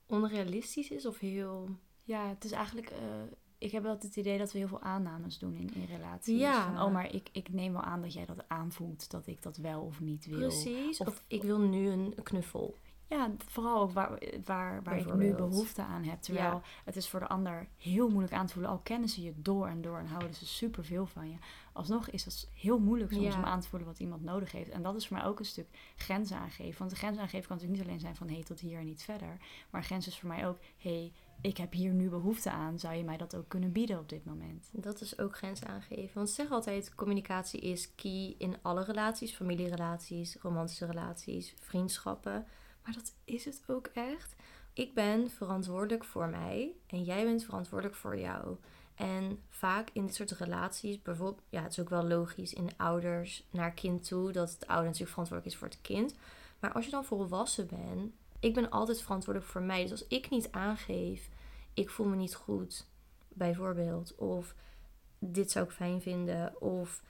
onrealistisch 0.06 0.90
is 0.90 1.06
of 1.06 1.20
heel... 1.20 1.70
Ja, 2.04 2.28
het 2.28 2.44
is 2.44 2.52
eigenlijk... 2.52 2.92
Uh, 2.92 2.98
ik 3.58 3.72
heb 3.72 3.84
wel 3.84 3.98
het 4.00 4.16
idee 4.16 4.38
dat 4.38 4.52
we 4.52 4.58
heel 4.58 4.68
veel 4.68 4.82
aannames 4.82 5.38
doen 5.38 5.56
in, 5.56 5.74
in 5.74 5.86
relaties. 5.86 6.40
Ja. 6.40 6.74
Van, 6.74 6.86
oh, 6.86 6.94
maar 6.94 7.14
ik, 7.14 7.30
ik 7.32 7.54
neem 7.54 7.74
wel 7.74 7.82
aan 7.82 8.02
dat 8.02 8.14
jij 8.14 8.26
dat 8.26 8.44
aanvoelt, 8.48 9.12
dat 9.12 9.28
ik 9.28 9.42
dat 9.42 9.58
wel 9.58 9.82
of 9.82 10.00
niet 10.00 10.26
wil. 10.26 10.40
Precies, 10.40 11.00
of, 11.00 11.08
of 11.08 11.24
ik 11.28 11.44
wil 11.44 11.60
nu 11.60 11.90
een 11.90 12.16
knuffel. 12.24 12.76
Ja, 13.08 13.32
vooral 13.38 13.82
ook 13.82 13.92
waar, 13.92 14.20
waar, 14.46 14.84
waar 14.84 14.98
ik 14.98 15.14
nu 15.14 15.34
behoefte 15.34 15.82
aan 15.82 16.04
heb. 16.04 16.22
Terwijl 16.22 16.62
het 16.86 16.96
is 16.96 17.10
voor 17.10 17.20
de 17.20 17.28
ander 17.28 17.68
heel 17.78 18.10
moeilijk 18.10 18.34
aan 18.34 18.46
te 18.46 18.54
voelen. 18.54 18.72
Al 18.72 18.80
kennen 18.80 19.10
ze 19.10 19.22
je 19.22 19.34
door 19.36 19.68
en 19.68 19.82
door 19.82 19.98
en 19.98 20.08
houden 20.08 20.34
ze 20.34 20.46
superveel 20.46 21.06
van 21.06 21.30
je. 21.30 21.36
Alsnog 21.74 22.10
is 22.10 22.26
het 22.26 22.50
heel 22.54 22.80
moeilijk 22.80 23.12
soms 23.12 23.36
om 23.36 23.44
aan 23.44 23.60
te 23.60 23.68
voelen 23.68 23.88
wat 23.88 24.00
iemand 24.00 24.24
nodig 24.24 24.52
heeft. 24.52 24.70
En 24.70 24.82
dat 24.82 24.96
is 24.96 25.08
voor 25.08 25.18
mij 25.18 25.26
ook 25.26 25.40
een 25.40 25.46
stuk 25.46 25.68
grenzen 25.96 26.38
aangeven. 26.38 26.80
Want 26.80 26.90
de 26.90 26.98
grenzen 26.98 27.22
aangeven 27.22 27.48
kan 27.48 27.56
natuurlijk 27.56 27.82
niet 27.82 27.88
alleen 27.88 28.02
zijn 28.02 28.16
van 28.16 28.28
hé, 28.28 28.34
hey, 28.34 28.44
tot 28.44 28.60
hier 28.60 28.80
en 28.80 28.86
niet 28.86 29.04
verder. 29.04 29.38
Maar 29.70 29.84
grens 29.84 30.08
is 30.08 30.20
voor 30.20 30.30
mij 30.30 30.48
ook 30.48 30.58
hé, 30.78 30.90
hey, 30.90 31.14
ik 31.42 31.58
heb 31.58 31.74
hier 31.74 31.94
nu 31.94 32.10
behoefte 32.10 32.52
aan. 32.52 32.80
Zou 32.80 32.96
je 32.96 33.04
mij 33.04 33.18
dat 33.18 33.36
ook 33.36 33.50
kunnen 33.50 33.72
bieden 33.72 34.00
op 34.00 34.10
dit 34.10 34.26
moment? 34.26 34.70
Dat 34.72 35.02
is 35.02 35.20
ook 35.20 35.38
grenzen 35.38 35.68
aangeven. 35.68 36.14
Want 36.14 36.30
zeg 36.30 36.52
altijd, 36.52 36.96
communicatie 36.96 37.60
is 37.60 37.96
key 37.96 38.36
in 38.38 38.56
alle 38.62 38.84
relaties. 38.84 39.36
Familierelaties, 39.36 40.38
romantische 40.42 40.86
relaties, 40.86 41.54
vriendschappen 41.60 42.46
maar 42.86 42.94
dat 42.94 43.14
is 43.24 43.46
het 43.46 43.64
ook 43.68 43.88
echt. 43.88 44.36
Ik 44.74 44.94
ben 44.94 45.30
verantwoordelijk 45.30 46.04
voor 46.04 46.30
mij 46.30 46.76
en 46.88 47.04
jij 47.04 47.24
bent 47.24 47.44
verantwoordelijk 47.44 47.96
voor 47.96 48.18
jou. 48.18 48.58
En 48.96 49.40
vaak 49.50 49.90
in 49.94 50.06
dit 50.06 50.16
soort 50.16 50.32
relaties, 50.32 51.02
bijvoorbeeld, 51.02 51.42
ja, 51.50 51.62
het 51.62 51.72
is 51.72 51.80
ook 51.80 51.90
wel 51.90 52.08
logisch 52.08 52.54
in 52.54 52.70
ouders 52.78 53.48
naar 53.50 53.72
kind 53.72 54.08
toe, 54.08 54.32
dat 54.32 54.56
de 54.60 54.68
ouder 54.68 54.86
natuurlijk 54.86 55.12
verantwoordelijk 55.12 55.56
is 55.56 55.60
voor 55.60 55.68
het 55.68 55.82
kind. 55.82 56.16
Maar 56.60 56.72
als 56.72 56.86
je 56.86 56.92
dan 56.92 57.06
volwassen 57.06 57.68
bent, 57.68 58.14
ik 58.40 58.54
ben 58.54 58.70
altijd 58.70 59.02
verantwoordelijk 59.02 59.52
voor 59.52 59.62
mij. 59.62 59.82
Dus 59.82 59.92
als 59.92 60.08
ik 60.08 60.30
niet 60.30 60.52
aangeef, 60.52 61.30
ik 61.74 61.90
voel 61.90 62.08
me 62.08 62.16
niet 62.16 62.36
goed, 62.36 62.88
bijvoorbeeld, 63.28 64.16
of 64.16 64.56
dit 65.20 65.52
zou 65.52 65.66
ik 65.66 65.72
fijn 65.72 66.02
vinden, 66.02 66.62
of 66.62 67.04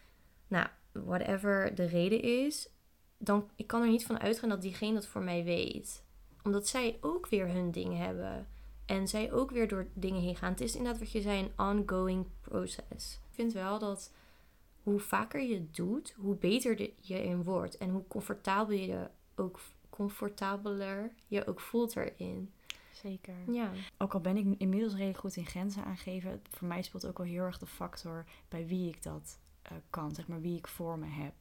nou, 0.47 0.67
whatever 0.91 1.75
de 1.75 1.85
reden 1.85 2.21
is, 2.21 2.69
dan 3.17 3.49
ik 3.55 3.67
kan 3.67 3.81
er 3.81 3.87
niet 3.87 4.05
van 4.05 4.19
uitgaan 4.19 4.49
dat 4.49 4.61
diegene 4.61 4.93
dat 4.93 5.07
voor 5.07 5.23
mij 5.23 5.43
weet. 5.43 6.03
Omdat 6.43 6.67
zij 6.67 6.97
ook 7.01 7.27
weer 7.27 7.47
hun 7.47 7.71
ding 7.71 7.97
hebben. 7.97 8.47
En 8.85 9.07
zij 9.07 9.31
ook 9.31 9.51
weer 9.51 9.67
door 9.67 9.87
dingen 9.93 10.21
heen 10.21 10.35
gaan. 10.35 10.51
Het 10.51 10.61
is 10.61 10.75
inderdaad 10.75 10.99
wat 10.99 11.11
je 11.11 11.21
zei, 11.21 11.39
een 11.39 11.65
ongoing 11.65 12.25
process. 12.41 13.13
Ik 13.13 13.31
vind 13.31 13.53
wel 13.53 13.79
dat 13.79 14.11
hoe 14.83 14.99
vaker 14.99 15.41
je 15.41 15.53
het 15.53 15.75
doet, 15.75 16.13
hoe 16.17 16.35
beter 16.35 16.89
je 16.99 17.23
in 17.23 17.43
wordt. 17.43 17.77
En 17.77 17.89
hoe 17.89 18.07
comfortabel 18.07 18.75
je 18.75 19.09
ook, 19.35 19.59
comfortabeler 19.89 21.11
je 21.27 21.47
ook 21.47 21.59
voelt 21.59 21.95
erin. 21.95 22.51
Zeker. 22.91 23.33
Ja. 23.51 23.71
Ook 23.97 24.13
al 24.13 24.19
ben 24.19 24.37
ik 24.37 24.55
inmiddels 24.57 24.93
redelijk 24.93 25.17
goed 25.17 25.35
in 25.35 25.45
grenzen 25.45 25.83
aangeven, 25.83 26.41
voor 26.49 26.67
mij 26.67 26.81
speelt 26.81 27.05
ook 27.05 27.17
wel 27.17 27.27
heel 27.27 27.43
erg 27.43 27.57
de 27.57 27.65
factor 27.65 28.25
bij 28.47 28.67
wie 28.67 28.89
ik 28.89 29.03
dat 29.03 29.39
uh, 29.71 29.77
kan, 29.89 30.15
zeg 30.15 30.27
maar 30.27 30.41
wie 30.41 30.57
ik 30.57 30.67
voor 30.67 30.99
me 30.99 31.07
heb. 31.07 31.33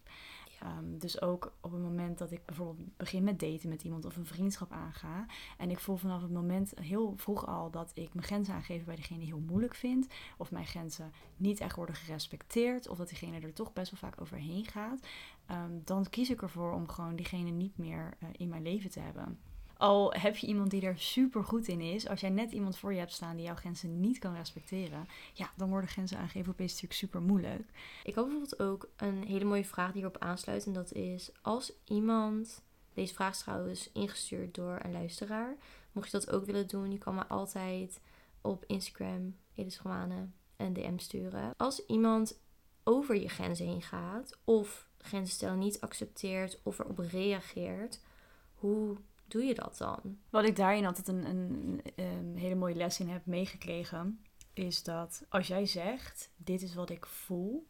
Ehm, 0.64 0.99
dus 0.99 1.21
ook 1.21 1.52
op 1.61 1.73
het 1.73 1.80
moment 1.80 2.18
dat 2.18 2.30
ik 2.30 2.44
bijvoorbeeld 2.44 2.97
begin 2.97 3.25
met 3.25 3.40
daten 3.40 3.68
met 3.68 3.83
iemand 3.83 4.04
of 4.04 4.16
een 4.16 4.26
vriendschap 4.26 4.73
aanga. 4.73 5.26
En 5.59 5.71
ik 5.71 5.78
voel 5.78 5.97
vanaf 5.97 6.23
het 6.23 6.30
moment 6.30 6.73
heel 6.80 7.12
vroeg 7.16 7.47
al 7.47 7.71
dat 7.71 7.90
ik 7.94 8.14
mijn 8.14 8.26
grenzen 8.26 8.54
aangeven 8.54 8.87
bij 8.87 8.97
degene 8.97 9.25
heel 9.25 9.42
moeilijk 9.47 9.75
vind. 9.75 10.06
Of 10.38 10.50
mijn 10.50 10.66
grenzen 10.66 11.12
niet 11.37 11.61
echt 11.61 11.76
worden 11.76 11.94
gerespecteerd. 11.94 12.88
Of 12.88 12.99
dat 12.99 13.09
diegene 13.09 13.40
er 13.40 13.52
toch 13.52 13.73
best 13.73 13.90
wel 13.90 14.11
vaak 14.11 14.21
overheen 14.21 14.64
gaat. 14.64 15.06
Ehm, 15.47 15.73
dan 15.85 16.09
kies 16.11 16.30
ik 16.30 16.42
ervoor 16.42 16.73
om 16.73 16.88
gewoon 16.88 17.16
diegene 17.16 17.50
niet 17.50 17.78
meer 17.78 18.16
uh, 18.23 18.28
in 18.33 18.49
mijn 18.49 18.62
leven 18.62 18.90
te 18.90 19.00
hebben. 19.00 19.38
Al 19.84 20.12
heb 20.12 20.36
je 20.36 20.46
iemand 20.46 20.70
die 20.70 20.82
er 20.82 20.98
super 20.98 21.44
goed 21.44 21.68
in 21.68 21.80
is, 21.80 22.08
als 22.08 22.20
jij 22.20 22.30
net 22.30 22.52
iemand 22.52 22.78
voor 22.78 22.92
je 22.92 22.98
hebt 22.98 23.12
staan 23.12 23.36
die 23.36 23.44
jouw 23.44 23.54
grenzen 23.54 24.00
niet 24.00 24.18
kan 24.18 24.34
respecteren, 24.34 25.06
ja, 25.32 25.50
dan 25.56 25.68
worden 25.68 25.88
grenzen 25.88 26.18
aangeven 26.18 26.52
opeens 26.52 26.72
natuurlijk 26.72 27.00
super 27.00 27.22
moeilijk. 27.22 27.70
Ik 28.04 28.14
had 28.14 28.24
bijvoorbeeld 28.24 28.60
ook 28.60 28.88
een 28.96 29.24
hele 29.26 29.44
mooie 29.44 29.64
vraag 29.64 29.92
die 29.92 30.02
hierop 30.02 30.22
aansluit. 30.22 30.66
En 30.66 30.72
dat 30.72 30.92
is: 30.92 31.30
als 31.42 31.72
iemand. 31.84 32.62
Deze 32.94 33.14
vraag 33.14 33.32
is 33.32 33.38
trouwens 33.38 33.92
ingestuurd 33.92 34.54
door 34.54 34.78
een 34.82 34.92
luisteraar. 34.92 35.56
Mocht 35.92 36.10
je 36.10 36.18
dat 36.18 36.30
ook 36.30 36.44
willen 36.44 36.68
doen, 36.68 36.90
je 36.90 36.98
kan 36.98 37.14
me 37.14 37.26
altijd 37.26 38.00
op 38.40 38.64
Instagram, 38.66 39.36
Edith 39.54 39.80
een 40.56 40.72
DM 40.72 40.98
sturen. 40.98 41.54
Als 41.56 41.86
iemand 41.86 42.40
over 42.84 43.16
je 43.16 43.28
grenzen 43.28 43.66
heen 43.66 43.82
gaat, 43.82 44.38
of 44.44 44.88
grenzen 44.98 45.34
stellen 45.34 45.58
niet 45.58 45.80
accepteert, 45.80 46.58
of 46.62 46.78
erop 46.78 46.98
reageert, 46.98 48.00
hoe 48.54 48.96
doe 49.26 49.44
je 49.44 49.54
dat 49.54 49.78
dan? 49.78 50.18
Wat 50.30 50.44
ik 50.44 50.56
daarin 50.56 50.86
altijd 50.86 51.08
een, 51.08 51.24
een, 51.96 52.36
hele 52.36 52.54
mooie 52.54 52.74
les 52.74 53.00
in 53.00 53.08
heb 53.08 53.26
meegekregen, 53.26 54.20
is 54.52 54.82
dat 54.82 55.24
als 55.28 55.46
jij 55.46 55.66
zegt: 55.66 56.30
Dit 56.36 56.62
is 56.62 56.74
wat 56.74 56.90
ik 56.90 57.06
voel, 57.06 57.66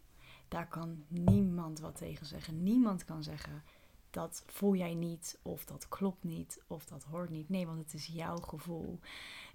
daar 0.49 0.69
kan 0.69 1.05
niemand 1.09 1.81
wat 1.81 1.97
tegen 1.97 2.27
zeggen. 2.27 2.63
Niemand 2.63 3.05
kan 3.05 3.23
zeggen 3.23 3.63
dat 4.15 4.43
voel 4.47 4.75
jij 4.75 4.95
niet, 4.95 5.39
of 5.43 5.65
dat 5.65 5.89
klopt 5.89 6.25
niet, 6.25 6.63
of 6.67 6.85
dat 6.85 7.05
hoort 7.05 7.31
niet. 7.31 7.49
Nee, 7.49 7.67
want 7.67 7.79
het 7.79 7.95
is 7.95 8.07
jouw 8.07 8.37
gevoel. 8.37 9.01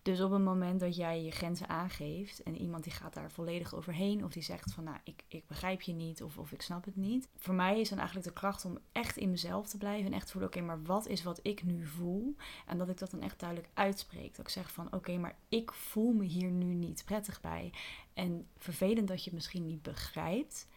Dus 0.02 0.22
op 0.22 0.32
het 0.32 0.44
moment 0.44 0.80
dat 0.80 0.96
jij 0.96 1.24
je 1.24 1.32
grenzen 1.32 1.70
aangeeft 1.70 2.44
en 2.44 2.58
iemand 2.58 2.84
die 2.84 2.94
gaat 2.94 3.14
daar 3.14 3.32
volledig 3.32 3.76
overheen 3.76 4.24
of 4.24 4.32
die 4.32 4.44
zegt 4.44 4.74
van 4.74 4.84
nou 4.84 4.98
ik, 5.04 5.24
ik 5.28 5.48
begrijp 5.48 5.82
je 5.82 5.94
niet 5.94 6.24
of, 6.24 6.38
of 6.38 6.52
ik 6.52 6.62
snap 6.62 6.86
het 6.86 6.96
niet. 6.96 7.30
Voor 7.38 7.54
mij 7.54 7.80
is 7.80 7.90
dan 7.90 7.98
eigenlijk 7.98 8.28
de 8.28 8.34
kracht 8.34 8.66
om 8.66 8.78
echt 8.92 9.18
in 9.18 9.30
mezelf 9.30 9.68
te 9.68 9.78
blijven 9.78 10.06
en 10.06 10.14
echt 10.14 10.26
te 10.26 10.32
voelen 10.32 10.50
oké 10.50 10.62
maar 10.62 10.84
wat 10.84 11.08
is 11.08 11.24
wat 11.24 11.40
ik 11.42 11.64
nu 11.64 11.86
voel 11.86 12.36
en 12.66 12.78
dat 12.78 12.90
ik 12.90 12.98
dat 12.98 13.12
dan 13.12 13.22
echt 13.22 13.40
duidelijk 13.40 13.70
uitspreek. 13.74 14.36
Dat 14.36 14.46
ik 14.46 14.52
zeg 14.52 14.72
van 14.72 14.94
oké 14.94 15.18
maar 15.18 15.38
ik 15.50 15.74
voel 15.74 16.14
me 16.14 16.24
hier 16.24 16.52
nu 16.52 16.74
niet 16.74 17.06
prettig 17.06 17.42
bij 17.42 17.74
en 18.14 18.48
vervelend 18.58 19.08
dat 19.08 19.18
je 19.18 19.26
het 19.26 19.34
misschien 19.34 19.66
niet 19.66 19.82
begrijpt. 19.82 20.68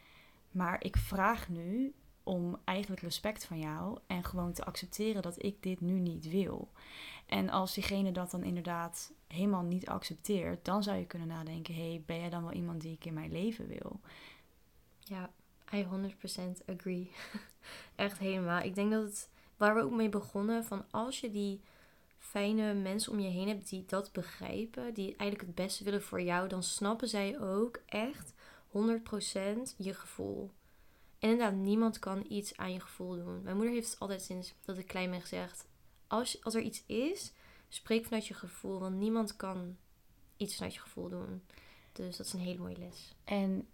Maar 0.51 0.85
ik 0.85 0.97
vraag 0.97 1.49
nu 1.49 1.95
om 2.23 2.59
eigenlijk 2.65 3.03
respect 3.03 3.45
van 3.45 3.59
jou 3.59 3.99
en 4.07 4.25
gewoon 4.25 4.53
te 4.53 4.65
accepteren 4.65 5.23
dat 5.23 5.43
ik 5.43 5.63
dit 5.63 5.81
nu 5.81 5.99
niet 5.99 6.31
wil. 6.31 6.71
En 7.27 7.51
als 7.51 7.75
diegene 7.75 8.13
dat 8.13 8.31
dan 8.31 8.43
inderdaad 8.43 9.13
helemaal 9.27 9.63
niet 9.63 9.87
accepteert, 9.89 10.65
dan 10.65 10.83
zou 10.83 10.99
je 10.99 11.07
kunnen 11.07 11.29
nadenken: 11.29 11.75
hey, 11.75 12.03
ben 12.07 12.19
jij 12.19 12.31
dan 12.31 12.43
wel 12.43 12.53
iemand 12.53 12.81
die 12.81 12.93
ik 12.93 13.05
in 13.05 13.15
mijn 13.15 13.33
leven 13.33 13.67
wil? 13.67 14.01
Ja, 15.01 15.31
I 15.73 15.85
100% 15.85 16.65
agree. 16.67 17.11
Echt 17.95 18.19
helemaal. 18.19 18.61
Ik 18.61 18.75
denk 18.75 18.91
dat 18.91 19.03
het 19.03 19.31
waar 19.57 19.75
we 19.75 19.83
ook 19.83 19.93
mee 19.93 20.09
begonnen, 20.09 20.65
van 20.65 20.85
als 20.91 21.21
je 21.21 21.31
die 21.31 21.61
fijne 22.19 22.75
mensen 22.75 23.13
om 23.13 23.21
je 23.21 23.29
heen 23.29 23.49
hebt 23.49 23.69
die 23.69 23.85
dat 23.87 24.13
begrijpen, 24.13 24.95
die 24.95 25.17
eigenlijk 25.17 25.41
het 25.41 25.55
beste 25.55 25.85
willen 25.85 26.03
voor 26.03 26.23
jou, 26.23 26.49
dan 26.49 26.63
snappen 26.63 27.09
zij 27.09 27.41
ook 27.41 27.81
echt 27.87 28.35
100% 28.69 28.73
je 29.77 29.95
gevoel. 29.95 30.51
En 31.23 31.31
inderdaad, 31.31 31.55
niemand 31.55 31.99
kan 31.99 32.25
iets 32.29 32.57
aan 32.57 32.73
je 32.73 32.81
gevoel 32.81 33.15
doen. 33.15 33.43
Mijn 33.43 33.57
moeder 33.57 33.75
heeft 33.75 33.99
altijd 33.99 34.23
sinds 34.23 34.55
dat 34.65 34.79
ik 34.79 34.87
klein 34.87 35.11
ben 35.11 35.21
gezegd: 35.21 35.67
als, 36.07 36.45
als 36.45 36.55
er 36.55 36.63
iets 36.63 36.83
is, 36.87 37.33
spreek 37.69 38.05
vanuit 38.05 38.27
je 38.27 38.35
gevoel. 38.35 38.79
Want 38.79 38.97
niemand 38.97 39.37
kan 39.37 39.77
iets 40.37 40.55
vanuit 40.55 40.75
je 40.75 40.81
gevoel 40.81 41.09
doen. 41.09 41.43
Dus 41.93 42.17
dat 42.17 42.27
is 42.27 42.33
een 42.33 42.41
hele 42.41 42.59
mooie 42.59 42.79
les. 42.79 43.15
En 43.25 43.69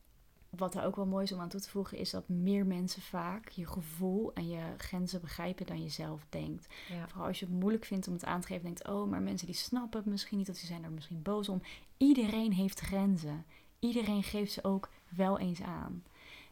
wat 0.50 0.74
er 0.74 0.84
ook 0.84 0.96
wel 0.96 1.06
mooi 1.06 1.24
is 1.24 1.32
om 1.32 1.40
aan 1.40 1.48
toe 1.48 1.60
te 1.60 1.70
voegen, 1.70 1.98
is 1.98 2.10
dat 2.10 2.28
meer 2.28 2.66
mensen 2.66 3.02
vaak 3.02 3.48
je 3.48 3.66
gevoel 3.66 4.32
en 4.32 4.48
je 4.48 4.62
grenzen 4.76 5.20
begrijpen 5.20 5.66
dan 5.66 5.82
je 5.82 5.88
zelf 5.88 6.26
denkt. 6.28 6.66
Vooral 7.06 7.26
als 7.26 7.38
je 7.38 7.46
het 7.46 7.54
moeilijk 7.54 7.84
vindt 7.84 8.06
om 8.06 8.12
het 8.12 8.24
aan 8.24 8.40
te 8.40 8.46
geven, 8.46 8.64
denkt, 8.64 8.88
oh, 8.88 9.10
maar 9.10 9.22
mensen 9.22 9.46
die 9.46 9.56
snappen 9.56 10.00
het 10.00 10.08
misschien 10.08 10.38
niet, 10.38 10.48
of 10.48 10.58
die 10.58 10.66
zijn 10.66 10.84
er 10.84 10.90
misschien 10.90 11.22
boos 11.22 11.48
om. 11.48 11.62
Iedereen 11.96 12.52
heeft 12.52 12.80
grenzen. 12.80 13.44
Iedereen 13.78 14.22
geeft 14.22 14.52
ze 14.52 14.64
ook 14.64 14.88
wel 15.08 15.38
eens 15.38 15.62
aan. 15.62 16.04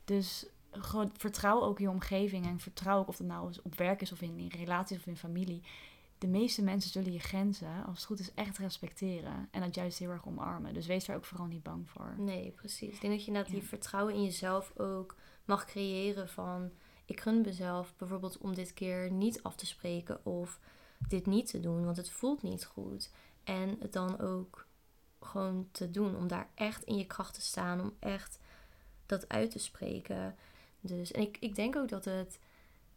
Dus 0.05 0.47
gewoon 0.81 1.11
vertrouw 1.17 1.61
ook 1.61 1.79
je 1.79 1.91
omgeving 1.91 2.47
en 2.47 2.61
vertrouw 2.61 2.99
ook 2.99 3.09
of 3.09 3.19
het 3.19 3.27
nou 3.27 3.55
op 3.63 3.75
werk 3.75 4.03
is 4.03 4.13
of 4.13 4.23
in, 4.23 4.39
in 4.39 4.49
relaties 4.49 4.97
of 4.97 5.07
in 5.07 5.17
familie. 5.17 5.63
De 6.19 6.27
meeste 6.27 6.63
mensen 6.63 6.91
zullen 6.91 7.13
je 7.13 7.19
grenzen, 7.19 7.85
als 7.87 7.97
het 7.97 8.07
goed 8.07 8.19
is, 8.19 8.35
echt 8.35 8.59
respecteren. 8.59 9.49
En 9.51 9.61
dat 9.61 9.75
juist 9.75 9.99
heel 9.99 10.11
erg 10.11 10.27
omarmen. 10.27 10.75
Dus 10.75 10.87
wees 10.87 11.05
daar 11.05 11.17
ook 11.17 11.25
vooral 11.25 11.47
niet 11.47 11.63
bang 11.63 11.91
voor. 11.91 12.15
Nee, 12.19 12.51
precies. 12.51 12.95
Ik 12.95 13.01
denk 13.01 13.13
dat 13.13 13.23
je 13.23 13.29
inderdaad 13.29 13.53
die 13.53 13.63
vertrouwen 13.63 14.15
in 14.15 14.25
jezelf 14.25 14.73
ook 14.77 15.15
mag 15.45 15.65
creëren 15.65 16.29
van... 16.29 16.71
Ik 17.05 17.21
gun 17.21 17.41
mezelf 17.41 17.95
bijvoorbeeld 17.97 18.39
om 18.39 18.55
dit 18.55 18.75
keer 18.75 19.11
niet 19.11 19.43
af 19.43 19.57
te 19.57 19.67
spreken 19.67 20.25
of 20.25 20.61
dit 21.09 21.27
niet 21.27 21.51
te 21.51 21.61
doen, 21.61 21.85
want 21.85 21.97
het 21.97 22.11
voelt 22.11 22.43
niet 22.43 22.65
goed. 22.65 23.11
En 23.45 23.77
het 23.81 23.93
dan 23.93 24.21
ook 24.21 24.67
gewoon 25.21 25.69
te 25.71 25.91
doen, 25.91 26.17
om 26.17 26.29
daar 26.29 26.49
echt 26.55 26.83
in 26.85 26.97
je 26.97 27.07
kracht 27.07 27.35
te 27.35 27.41
staan, 27.41 27.81
om 27.81 27.93
echt 27.99 28.39
dat 29.07 29.29
uit 29.29 29.51
te 29.51 29.59
spreken. 29.59 30.37
Dus, 30.87 31.13
en 31.13 31.21
ik, 31.21 31.37
ik 31.41 31.55
denk 31.55 31.77
ook 31.77 31.89
dat 31.89 32.05
het 32.05 32.39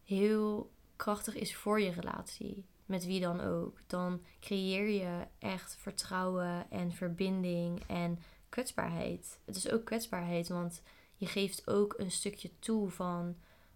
heel 0.03 0.72
krachtig 0.96 1.36
is 1.36 1.55
voor 1.55 1.81
je 1.81 1.91
relatie. 1.91 2.65
Met 2.86 3.05
wie 3.05 3.19
dan 3.19 3.41
ook. 3.41 3.77
Dan 3.88 4.22
creëer 4.39 4.89
je 4.89 5.27
echt 5.39 5.75
vertrouwen 5.75 6.72
en 6.72 6.91
verbinding 6.91 7.84
en 7.88 8.19
kwetsbaarheid. 8.50 9.39
Het 9.46 9.55
is 9.55 9.72
ook 9.72 9.86
kwetsbaarheid, 9.86 10.48
want 10.48 10.81
je 11.15 11.25
geeft 11.25 11.67
ook 11.67 11.93
een 11.98 12.12
stukje 12.12 12.51
toe 12.60 12.89
van: 12.89 13.36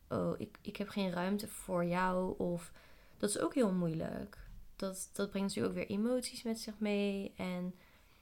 Oh, 0.10 0.40
ik, 0.40 0.58
ik 0.62 0.78
heb 0.78 0.90
geen 0.90 1.12
ruimte 1.12 1.48
voor 1.48 1.86
jou. 1.86 2.38
Of 2.38 2.72
dat 3.18 3.30
is 3.30 3.40
ook 3.40 3.54
heel 3.54 3.72
moeilijk. 3.72 4.38
Dat, 4.76 5.10
dat 5.14 5.30
brengt 5.30 5.48
natuurlijk 5.48 5.80
ook 5.80 5.88
weer 5.88 5.98
emoties 5.98 6.44
met 6.44 6.60
zich 6.60 6.80
mee. 6.80 7.34
En, 7.36 7.76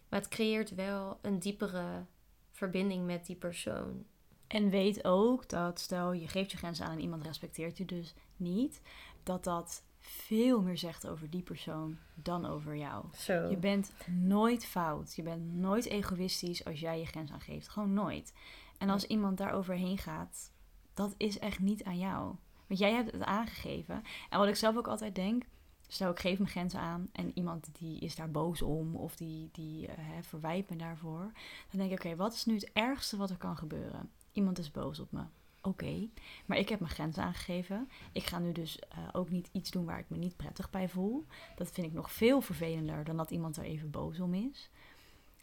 maar 0.09 0.19
het 0.19 0.29
creëert 0.29 0.75
wel 0.75 1.19
een 1.21 1.39
diepere 1.39 2.05
verbinding 2.51 3.05
met 3.05 3.25
die 3.25 3.35
persoon. 3.35 4.05
En 4.51 4.69
weet 4.69 5.05
ook 5.05 5.49
dat 5.49 5.79
stel 5.79 6.13
je 6.13 6.27
geeft 6.27 6.51
je 6.51 6.57
grenzen 6.57 6.85
aan 6.85 6.91
en 6.91 7.01
iemand 7.01 7.23
respecteert 7.23 7.77
je 7.77 7.85
dus 7.85 8.13
niet, 8.35 8.81
dat 9.23 9.43
dat 9.43 9.83
veel 9.99 10.61
meer 10.61 10.77
zegt 10.77 11.07
over 11.07 11.29
die 11.29 11.41
persoon 11.41 11.97
dan 12.15 12.45
over 12.45 12.75
jou. 12.75 13.05
Zo. 13.17 13.49
Je 13.49 13.57
bent 13.57 13.91
nooit 14.07 14.65
fout. 14.65 15.15
Je 15.15 15.21
bent 15.21 15.53
nooit 15.53 15.85
egoïstisch 15.85 16.65
als 16.65 16.79
jij 16.79 16.99
je 16.99 17.05
grens 17.05 17.31
aangeeft. 17.31 17.69
Gewoon 17.69 17.93
nooit. 17.93 18.33
En 18.77 18.89
als 18.89 19.05
iemand 19.05 19.37
daar 19.37 19.53
overheen 19.53 19.97
gaat, 19.97 20.51
dat 20.93 21.13
is 21.17 21.39
echt 21.39 21.59
niet 21.59 21.83
aan 21.83 21.97
jou. 21.97 22.35
Want 22.67 22.79
jij 22.79 22.93
hebt 22.93 23.11
het 23.11 23.23
aangegeven. 23.23 24.03
En 24.29 24.39
wat 24.39 24.47
ik 24.47 24.55
zelf 24.55 24.77
ook 24.77 24.87
altijd 24.87 25.15
denk, 25.15 25.43
stel 25.87 26.11
ik 26.11 26.19
geef 26.19 26.37
mijn 26.37 26.49
grenzen 26.49 26.79
aan 26.79 27.09
en 27.11 27.37
iemand 27.37 27.69
die 27.79 27.99
is 27.99 28.15
daar 28.15 28.31
boos 28.31 28.61
om 28.61 28.95
of 28.95 29.15
die, 29.15 29.49
die 29.51 29.87
uh, 29.87 29.93
verwijt 30.21 30.69
me 30.69 30.75
daarvoor. 30.75 31.31
Dan 31.69 31.79
denk 31.79 31.91
ik, 31.91 32.05
oké, 32.05 32.15
wat 32.15 32.33
is 32.33 32.45
nu 32.45 32.53
het 32.53 32.69
ergste 32.73 33.17
wat 33.17 33.29
er 33.29 33.37
kan 33.37 33.57
gebeuren? 33.57 34.11
Iemand 34.31 34.59
is 34.59 34.71
boos 34.71 34.99
op 34.99 35.11
me. 35.11 35.23
Oké, 35.61 36.09
maar 36.45 36.57
ik 36.57 36.69
heb 36.69 36.79
mijn 36.79 36.91
grens 36.91 37.17
aangegeven. 37.17 37.89
Ik 38.11 38.23
ga 38.23 38.39
nu 38.39 38.51
dus 38.51 38.79
uh, 38.97 39.07
ook 39.11 39.29
niet 39.29 39.49
iets 39.51 39.71
doen 39.71 39.85
waar 39.85 39.99
ik 39.99 40.09
me 40.09 40.17
niet 40.17 40.35
prettig 40.35 40.69
bij 40.69 40.89
voel. 40.89 41.25
Dat 41.55 41.71
vind 41.71 41.87
ik 41.87 41.93
nog 41.93 42.11
veel 42.11 42.41
vervelender 42.41 43.03
dan 43.03 43.17
dat 43.17 43.31
iemand 43.31 43.57
er 43.57 43.63
even 43.63 43.91
boos 43.91 44.19
om 44.19 44.33
is. 44.33 44.69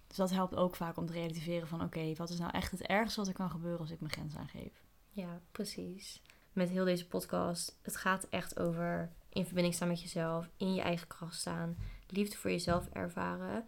Dus 0.06 0.16
dat 0.16 0.30
helpt 0.30 0.54
ook 0.54 0.76
vaak 0.76 0.96
om 0.96 1.06
te 1.06 1.12
relativeren 1.12 1.68
van 1.68 1.82
oké, 1.82 2.14
wat 2.14 2.30
is 2.30 2.38
nou 2.38 2.52
echt 2.52 2.70
het 2.70 2.82
ergste 2.82 3.20
wat 3.20 3.28
er 3.28 3.34
kan 3.34 3.50
gebeuren 3.50 3.80
als 3.80 3.90
ik 3.90 4.00
mijn 4.00 4.12
grens 4.12 4.36
aangeef? 4.36 4.72
Ja, 5.10 5.40
precies. 5.52 6.22
Met 6.52 6.68
heel 6.68 6.84
deze 6.84 7.06
podcast, 7.06 7.78
het 7.82 7.96
gaat 7.96 8.26
echt 8.28 8.58
over 8.58 9.12
in 9.28 9.44
verbinding 9.44 9.74
staan 9.74 9.88
met 9.88 10.02
jezelf, 10.02 10.48
in 10.56 10.74
je 10.74 10.80
eigen 10.80 11.06
kracht 11.06 11.34
staan, 11.34 11.76
liefde 12.06 12.36
voor 12.36 12.50
jezelf 12.50 12.88
ervaren. 12.92 13.66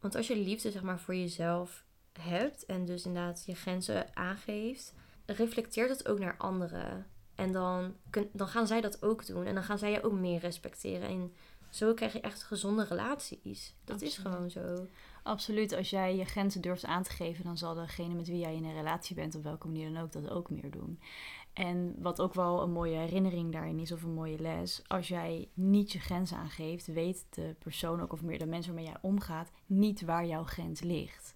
Want 0.00 0.14
als 0.14 0.26
je 0.26 0.36
liefde 0.36 0.70
zeg 0.70 0.82
maar 0.82 1.00
voor 1.00 1.14
jezelf 1.14 1.84
hebt 2.20 2.66
en 2.66 2.84
dus 2.84 3.04
inderdaad 3.04 3.42
je 3.46 3.54
grenzen 3.54 4.16
aangeeft, 4.16 4.94
reflecteert 5.26 5.88
dat 5.88 6.08
ook 6.08 6.18
naar 6.18 6.36
anderen. 6.38 7.06
En 7.34 7.52
dan, 7.52 7.94
dan 8.32 8.48
gaan 8.48 8.66
zij 8.66 8.80
dat 8.80 9.02
ook 9.02 9.26
doen. 9.26 9.46
En 9.46 9.54
dan 9.54 9.64
gaan 9.64 9.78
zij 9.78 9.90
je 9.90 10.02
ook 10.02 10.12
meer 10.12 10.40
respecteren. 10.40 11.08
En 11.08 11.32
zo 11.70 11.94
krijg 11.94 12.12
je 12.12 12.20
echt 12.20 12.42
gezonde 12.42 12.84
relaties. 12.84 13.74
Dat 13.84 14.02
is 14.02 14.18
gewoon 14.18 14.50
zo. 14.50 14.86
Absoluut. 15.22 15.72
Als 15.72 15.90
jij 15.90 16.16
je 16.16 16.24
grenzen 16.24 16.60
durft 16.60 16.84
aan 16.84 17.02
te 17.02 17.10
geven, 17.10 17.44
dan 17.44 17.58
zal 17.58 17.74
degene 17.74 18.14
met 18.14 18.28
wie 18.28 18.38
jij 18.38 18.54
in 18.54 18.64
een 18.64 18.74
relatie 18.74 19.16
bent, 19.16 19.34
op 19.34 19.42
welke 19.42 19.66
manier 19.66 19.92
dan 19.92 20.02
ook, 20.02 20.12
dat 20.12 20.30
ook 20.30 20.50
meer 20.50 20.70
doen. 20.70 21.00
En 21.52 21.94
wat 21.98 22.20
ook 22.20 22.34
wel 22.34 22.62
een 22.62 22.72
mooie 22.72 22.96
herinnering 22.96 23.52
daarin 23.52 23.78
is, 23.78 23.92
of 23.92 24.02
een 24.02 24.14
mooie 24.14 24.38
les. 24.38 24.82
Als 24.86 25.08
jij 25.08 25.48
niet 25.54 25.92
je 25.92 25.98
grenzen 25.98 26.36
aangeeft, 26.36 26.86
weet 26.86 27.26
de 27.30 27.54
persoon 27.58 28.02
ook, 28.02 28.12
of 28.12 28.22
meer 28.22 28.38
de 28.38 28.46
mensen 28.46 28.74
waarmee 28.74 28.90
jij 28.90 29.00
omgaat, 29.02 29.50
niet 29.66 30.02
waar 30.02 30.26
jouw 30.26 30.44
grens 30.44 30.80
ligt. 30.80 31.34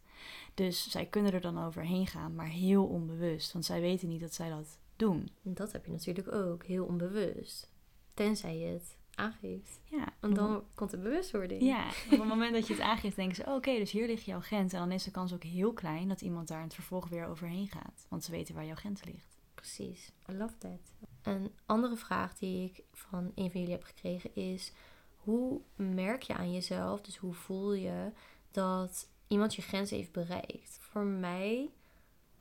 Dus 0.57 0.91
zij 0.91 1.07
kunnen 1.07 1.33
er 1.33 1.41
dan 1.41 1.65
overheen 1.65 2.07
gaan, 2.07 2.35
maar 2.35 2.49
heel 2.49 2.85
onbewust. 2.85 3.53
Want 3.53 3.65
zij 3.65 3.81
weten 3.81 4.09
niet 4.09 4.21
dat 4.21 4.35
zij 4.35 4.49
dat 4.49 4.79
doen. 4.97 5.29
Dat 5.43 5.73
heb 5.73 5.85
je 5.85 5.93
natuurlijk 5.93 6.33
ook, 6.33 6.65
heel 6.65 6.85
onbewust. 6.85 7.71
Tenzij 8.15 8.59
je 8.59 8.67
het 8.67 8.97
aangeeft. 9.15 9.81
Ja, 9.85 10.13
Want 10.21 10.35
dan 10.35 10.65
komt 10.75 10.91
de 10.91 10.99
bewustwording. 10.99 11.63
Ja, 11.63 11.87
op 12.13 12.19
het 12.19 12.29
moment 12.29 12.53
dat 12.53 12.67
je 12.67 12.73
het 12.73 12.83
aangeeft, 12.83 13.17
denken 13.17 13.37
ze: 13.37 13.47
oh, 13.47 13.55
oké, 13.55 13.77
dus 13.77 13.91
hier 13.91 14.07
ligt 14.07 14.25
jouw 14.25 14.41
grens. 14.41 14.73
En 14.73 14.79
dan 14.79 14.93
is 14.93 15.05
de 15.05 15.11
kans 15.11 15.33
ook 15.33 15.43
heel 15.43 15.73
klein 15.73 16.09
dat 16.09 16.21
iemand 16.21 16.49
daar 16.49 16.59
in 16.59 16.65
het 16.65 16.75
vervolg 16.75 17.09
weer 17.09 17.27
overheen 17.27 17.69
gaat. 17.69 18.07
Want 18.09 18.25
ze 18.25 18.31
weten 18.31 18.55
waar 18.55 18.67
jouw 18.67 18.75
grens 18.75 19.05
ligt. 19.05 19.37
Precies. 19.55 20.13
I 20.31 20.33
love 20.33 20.59
that. 20.59 20.95
Een 21.23 21.51
andere 21.67 21.97
vraag 21.97 22.39
die 22.39 22.65
ik 22.65 22.85
van 22.93 23.33
een 23.35 23.51
van 23.51 23.61
jullie 23.61 23.75
heb 23.75 23.85
gekregen 23.85 24.35
is: 24.35 24.73
hoe 25.17 25.61
merk 25.75 26.23
je 26.23 26.35
aan 26.35 26.53
jezelf, 26.53 27.01
dus 27.01 27.17
hoe 27.17 27.35
voel 27.35 27.73
je 27.73 28.13
dat 28.51 29.09
iemand 29.29 29.55
je 29.55 29.63
grens 29.63 29.91
heeft 29.91 30.13
bereikt? 30.13 30.79
Voor 30.81 31.05
mij, 31.05 31.71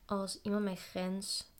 als 0.06 0.42
iemand 0.42 0.64
mijn 0.64 0.78
grens 0.78 1.54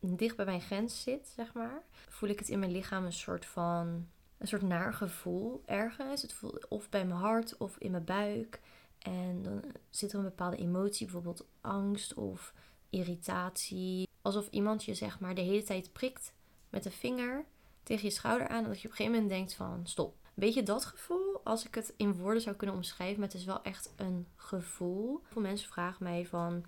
dicht 0.00 0.36
bij 0.36 0.44
mijn 0.44 0.60
grens 0.60 1.02
zit, 1.02 1.32
zeg 1.36 1.52
maar, 1.52 1.82
voel 2.08 2.28
ik 2.28 2.38
het 2.38 2.48
in 2.48 2.58
mijn 2.58 2.72
lichaam 2.72 3.04
een 3.04 3.12
soort 3.12 3.46
van 3.46 4.08
een 4.38 4.46
soort 4.48 4.62
naar 4.62 4.92
gevoel 4.94 5.62
ergens. 5.66 6.22
Het 6.22 6.32
voelt 6.32 6.68
of 6.68 6.88
bij 6.88 7.06
mijn 7.06 7.20
hart 7.20 7.56
of 7.56 7.76
in 7.78 7.90
mijn 7.90 8.04
buik. 8.04 8.60
En 8.98 9.42
dan 9.42 9.62
zit 9.90 10.12
er 10.12 10.18
een 10.18 10.24
bepaalde 10.24 10.56
emotie, 10.56 11.06
bijvoorbeeld 11.06 11.46
angst 11.60 12.14
of 12.14 12.52
irritatie. 12.90 14.08
Alsof 14.22 14.48
iemand 14.50 14.84
je 14.84 14.94
zeg 14.94 15.20
maar 15.20 15.34
de 15.34 15.40
hele 15.40 15.62
tijd 15.62 15.92
prikt 15.92 16.32
met 16.70 16.84
een 16.84 16.92
vinger 16.92 17.44
tegen 17.82 18.04
je 18.04 18.10
schouder 18.10 18.48
aan. 18.48 18.64
En 18.64 18.68
dat 18.70 18.80
je 18.80 18.86
op 18.86 18.90
een 18.90 18.96
gegeven 18.96 19.12
moment 19.12 19.30
denkt 19.30 19.54
van 19.54 19.86
stop. 19.86 20.25
Weet 20.36 20.54
je 20.54 20.62
dat 20.62 20.84
gevoel? 20.84 21.40
Als 21.44 21.66
ik 21.66 21.74
het 21.74 21.94
in 21.96 22.14
woorden 22.14 22.42
zou 22.42 22.56
kunnen 22.56 22.76
omschrijven, 22.76 23.18
maar 23.20 23.28
het 23.28 23.36
is 23.36 23.44
wel 23.44 23.62
echt 23.62 23.92
een 23.96 24.26
gevoel. 24.36 25.20
Veel 25.22 25.42
mensen 25.42 25.68
vragen 25.68 26.04
mij 26.04 26.26
van 26.26 26.64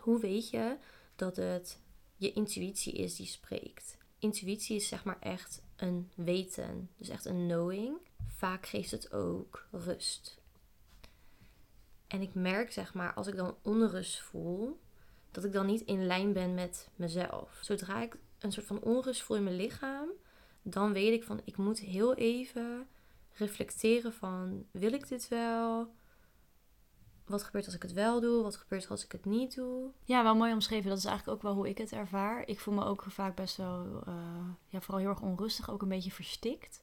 hoe 0.00 0.20
weet 0.20 0.50
je 0.50 0.76
dat 1.16 1.36
het 1.36 1.80
je 2.16 2.32
intuïtie 2.32 2.92
is 2.92 3.16
die 3.16 3.26
spreekt? 3.26 3.96
Intuïtie 4.18 4.76
is 4.76 4.88
zeg 4.88 5.04
maar 5.04 5.18
echt 5.20 5.62
een 5.76 6.10
weten, 6.14 6.90
dus 6.96 7.08
echt 7.08 7.24
een 7.24 7.46
knowing. 7.46 7.96
Vaak 8.26 8.66
geeft 8.66 8.90
het 8.90 9.12
ook 9.12 9.66
rust. 9.70 10.40
En 12.06 12.20
ik 12.20 12.34
merk 12.34 12.72
zeg 12.72 12.94
maar 12.94 13.14
als 13.14 13.26
ik 13.26 13.36
dan 13.36 13.56
onrust 13.62 14.20
voel, 14.20 14.80
dat 15.30 15.44
ik 15.44 15.52
dan 15.52 15.66
niet 15.66 15.80
in 15.80 16.06
lijn 16.06 16.32
ben 16.32 16.54
met 16.54 16.88
mezelf. 16.96 17.58
Zodra 17.60 18.02
ik 18.02 18.16
een 18.38 18.52
soort 18.52 18.66
van 18.66 18.82
onrust 18.82 19.22
voel 19.22 19.36
in 19.36 19.44
mijn 19.44 19.56
lichaam, 19.56 20.08
dan 20.64 20.92
weet 20.92 21.12
ik 21.12 21.24
van 21.24 21.40
ik 21.44 21.56
moet 21.56 21.78
heel 21.78 22.14
even 22.14 22.86
reflecteren 23.32 24.12
van 24.12 24.64
wil 24.70 24.92
ik 24.92 25.08
dit 25.08 25.28
wel? 25.28 25.92
Wat 27.26 27.42
gebeurt 27.42 27.64
als 27.64 27.74
ik 27.74 27.82
het 27.82 27.92
wel 27.92 28.20
doe? 28.20 28.42
Wat 28.42 28.56
gebeurt 28.56 28.90
als 28.90 29.04
ik 29.04 29.12
het 29.12 29.24
niet 29.24 29.54
doe? 29.54 29.90
Ja, 30.04 30.22
wel 30.22 30.36
mooi 30.36 30.52
omschreven. 30.52 30.88
Dat 30.88 30.98
is 30.98 31.04
eigenlijk 31.04 31.36
ook 31.36 31.42
wel 31.42 31.54
hoe 31.54 31.68
ik 31.68 31.78
het 31.78 31.92
ervaar. 31.92 32.48
Ik 32.48 32.60
voel 32.60 32.74
me 32.74 32.84
ook 32.84 33.04
vaak 33.08 33.36
best 33.36 33.56
wel, 33.56 34.02
uh, 34.08 34.14
ja, 34.66 34.80
vooral 34.80 35.00
heel 35.00 35.08
erg 35.08 35.20
onrustig, 35.20 35.70
ook 35.70 35.82
een 35.82 35.88
beetje 35.88 36.10
verstikt. 36.10 36.82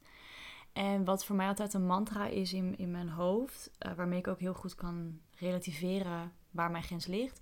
En 0.73 1.03
wat 1.03 1.25
voor 1.25 1.35
mij 1.35 1.47
altijd 1.47 1.73
een 1.73 1.85
mantra 1.85 2.27
is 2.27 2.53
in, 2.53 2.77
in 2.77 2.91
mijn 2.91 3.09
hoofd, 3.09 3.71
uh, 3.85 3.93
waarmee 3.93 4.19
ik 4.19 4.27
ook 4.27 4.39
heel 4.39 4.53
goed 4.53 4.75
kan 4.75 5.19
relativeren 5.35 6.33
waar 6.51 6.71
mijn 6.71 6.83
grens 6.83 7.05
ligt, 7.05 7.39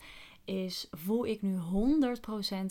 is 0.49 0.87
voel 0.91 1.25
ik 1.25 1.41
nu 1.41 1.59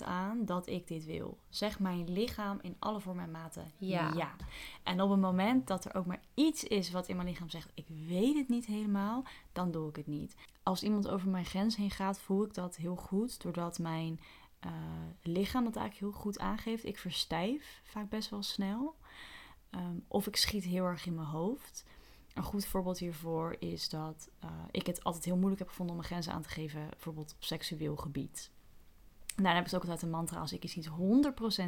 100% 0.01 0.05
aan 0.05 0.45
dat 0.45 0.67
ik 0.67 0.87
dit 0.87 1.05
wil. 1.05 1.39
Zeg 1.49 1.79
mijn 1.79 2.13
lichaam 2.13 2.59
in 2.63 2.77
alle 2.79 3.01
vormen 3.01 3.25
en 3.25 3.31
maten 3.31 3.71
ja. 3.77 4.13
ja. 4.17 4.37
En 4.83 5.01
op 5.01 5.11
het 5.11 5.21
moment 5.21 5.67
dat 5.67 5.85
er 5.85 5.95
ook 5.95 6.07
maar 6.07 6.23
iets 6.35 6.65
is 6.65 6.91
wat 6.91 7.09
in 7.09 7.17
mijn 7.17 7.29
lichaam 7.29 7.51
zegt, 7.51 7.71
ik 7.75 7.87
weet 8.09 8.35
het 8.35 8.49
niet 8.49 8.67
helemaal, 8.67 9.25
dan 9.53 9.71
doe 9.71 9.89
ik 9.89 9.97
het 9.97 10.07
niet. 10.07 10.37
Als 10.63 10.83
iemand 10.83 11.09
over 11.09 11.29
mijn 11.29 11.45
grens 11.45 11.77
heen 11.77 11.91
gaat, 11.91 12.21
voel 12.21 12.45
ik 12.45 12.55
dat 12.55 12.77
heel 12.77 12.97
goed, 12.97 13.43
doordat 13.43 13.79
mijn 13.79 14.21
uh, 14.67 14.73
lichaam 15.23 15.65
dat 15.65 15.77
eigenlijk 15.77 16.13
heel 16.13 16.23
goed 16.23 16.39
aangeeft. 16.39 16.85
Ik 16.85 16.99
verstijf 16.99 17.81
vaak 17.85 18.09
best 18.09 18.31
wel 18.31 18.43
snel. 18.43 18.97
Um, 19.71 20.05
of 20.09 20.27
ik 20.27 20.37
schiet 20.37 20.65
heel 20.65 20.85
erg 20.85 21.07
in 21.07 21.15
mijn 21.15 21.27
hoofd. 21.27 21.85
Een 22.35 22.43
goed 22.43 22.67
voorbeeld 22.67 22.99
hiervoor 22.99 23.57
is 23.59 23.89
dat 23.89 24.29
uh, 24.45 24.51
ik 24.71 24.87
het 24.87 25.05
altijd 25.05 25.25
heel 25.25 25.37
moeilijk 25.37 25.59
heb 25.59 25.69
gevonden 25.69 25.95
om 25.95 26.01
mijn 26.01 26.13
grenzen 26.13 26.33
aan 26.33 26.43
te 26.43 26.49
geven, 26.49 26.89
bijvoorbeeld 26.91 27.35
op 27.35 27.45
seksueel 27.45 27.97
gebied. 27.97 28.51
Dan 29.43 29.55
heb 29.55 29.67
ik 29.67 29.75
ook 29.75 29.83
altijd 29.83 30.03
een 30.03 30.11
mantra: 30.11 30.41
als 30.41 30.53
ik 30.53 30.65
iets 30.65 30.75
niet 30.75 30.89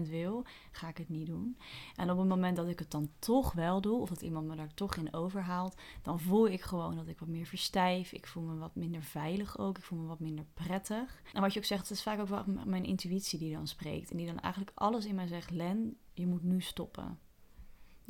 100% 0.06 0.08
wil, 0.08 0.44
ga 0.72 0.88
ik 0.88 0.96
het 0.96 1.08
niet 1.08 1.26
doen. 1.26 1.56
En 1.96 2.10
op 2.10 2.18
het 2.18 2.28
moment 2.28 2.56
dat 2.56 2.68
ik 2.68 2.78
het 2.78 2.90
dan 2.90 3.10
toch 3.18 3.52
wel 3.52 3.80
doe, 3.80 4.00
of 4.00 4.08
dat 4.08 4.22
iemand 4.22 4.46
me 4.46 4.56
daar 4.56 4.74
toch 4.74 4.96
in 4.96 5.14
overhaalt, 5.14 5.76
dan 6.02 6.20
voel 6.20 6.48
ik 6.48 6.60
gewoon 6.60 6.96
dat 6.96 7.08
ik 7.08 7.18
wat 7.18 7.28
meer 7.28 7.46
verstijf. 7.46 8.12
Ik 8.12 8.26
voel 8.26 8.42
me 8.42 8.58
wat 8.58 8.74
minder 8.74 9.02
veilig 9.02 9.58
ook. 9.58 9.78
Ik 9.78 9.84
voel 9.84 9.98
me 9.98 10.06
wat 10.06 10.20
minder 10.20 10.44
prettig. 10.54 11.22
En 11.32 11.40
wat 11.40 11.52
je 11.52 11.58
ook 11.58 11.64
zegt, 11.64 11.88
het 11.88 11.90
is 11.90 12.02
vaak 12.02 12.20
ook 12.20 12.28
wel 12.28 12.44
mijn 12.64 12.84
intuïtie 12.84 13.38
die 13.38 13.54
dan 13.54 13.66
spreekt. 13.66 14.10
En 14.10 14.16
die 14.16 14.26
dan 14.26 14.40
eigenlijk 14.40 14.72
alles 14.74 15.06
in 15.06 15.14
mij 15.14 15.26
zegt: 15.26 15.50
Len, 15.50 15.96
je 16.12 16.26
moet 16.26 16.42
nu 16.42 16.60
stoppen. 16.60 17.18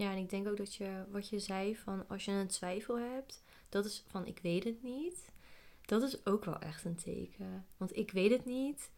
Ja, 0.00 0.10
en 0.10 0.18
ik 0.18 0.30
denk 0.30 0.48
ook 0.48 0.56
dat 0.56 0.74
je, 0.74 1.04
wat 1.10 1.28
je 1.28 1.38
zei, 1.38 1.76
van 1.76 2.08
als 2.08 2.24
je 2.24 2.30
een 2.30 2.46
twijfel 2.46 2.98
hebt, 2.98 3.42
dat 3.68 3.84
is 3.84 4.04
van 4.08 4.26
ik 4.26 4.38
weet 4.42 4.64
het 4.64 4.82
niet. 4.82 5.30
Dat 5.84 6.02
is 6.02 6.26
ook 6.26 6.44
wel 6.44 6.58
echt 6.58 6.84
een 6.84 6.96
teken. 6.96 7.66
Want 7.76 7.96
ik 7.96 8.10
weet 8.10 8.30
het 8.30 8.44
niet, 8.44 8.90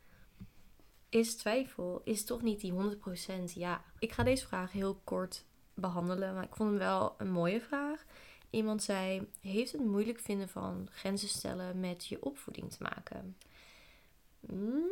is 1.08 1.36
twijfel, 1.36 2.00
is 2.04 2.24
toch 2.24 2.42
niet 2.42 2.60
die 2.60 2.72
100% 2.72 3.52
ja. 3.54 3.84
Ik 3.98 4.12
ga 4.12 4.22
deze 4.22 4.46
vraag 4.46 4.72
heel 4.72 5.00
kort 5.04 5.44
behandelen, 5.74 6.34
maar 6.34 6.44
ik 6.44 6.56
vond 6.56 6.70
hem 6.70 6.78
wel 6.78 7.14
een 7.18 7.30
mooie 7.30 7.60
vraag. 7.60 8.04
Iemand 8.50 8.82
zei: 8.82 9.26
Heeft 9.40 9.72
het 9.72 9.84
moeilijk 9.84 10.18
vinden 10.18 10.48
van 10.48 10.88
grenzen 10.90 11.28
stellen 11.28 11.80
met 11.80 12.06
je 12.06 12.24
opvoeding 12.24 12.70
te 12.70 12.82
maken? 12.82 13.36
Mm. 14.40 14.84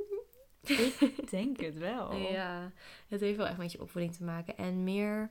Ik 1.17 1.31
denk 1.31 1.61
het 1.61 1.79
wel. 1.79 2.15
Ja, 2.15 2.73
het 3.09 3.21
heeft 3.21 3.37
wel 3.37 3.47
echt 3.47 3.59
met 3.59 3.73
je 3.73 3.81
opvoeding 3.81 4.15
te 4.15 4.25
maken. 4.25 4.57
En 4.57 4.85
meer 4.85 5.31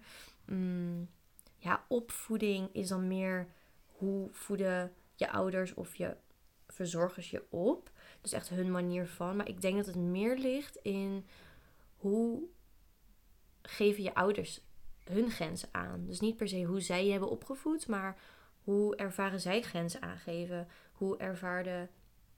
mm, 0.49 1.09
ja, 1.57 1.85
opvoeding 1.87 2.69
is 2.71 2.87
dan 2.87 3.07
meer 3.07 3.47
hoe 3.85 4.29
voeden 4.31 4.93
je 5.15 5.31
ouders 5.31 5.73
of 5.73 5.95
je 5.95 6.15
verzorgers 6.67 7.29
je 7.29 7.43
op. 7.49 7.91
Dus 8.21 8.31
echt 8.31 8.49
hun 8.49 8.71
manier 8.71 9.07
van. 9.07 9.35
Maar 9.35 9.47
ik 9.47 9.61
denk 9.61 9.75
dat 9.75 9.85
het 9.85 9.95
meer 9.95 10.37
ligt 10.37 10.75
in 10.75 11.25
hoe 11.95 12.43
geven 13.61 14.03
je 14.03 14.15
ouders 14.15 14.61
hun 15.03 15.31
grenzen 15.31 15.69
aan. 15.71 16.05
Dus 16.05 16.19
niet 16.19 16.37
per 16.37 16.47
se 16.47 16.63
hoe 16.63 16.81
zij 16.81 17.05
je 17.05 17.11
hebben 17.11 17.29
opgevoed, 17.29 17.87
maar 17.87 18.17
hoe 18.63 18.95
ervaren 18.95 19.39
zij 19.39 19.61
grenzen 19.61 20.01
aangeven? 20.01 20.67
Hoe 20.91 21.17
ervaarden 21.17 21.89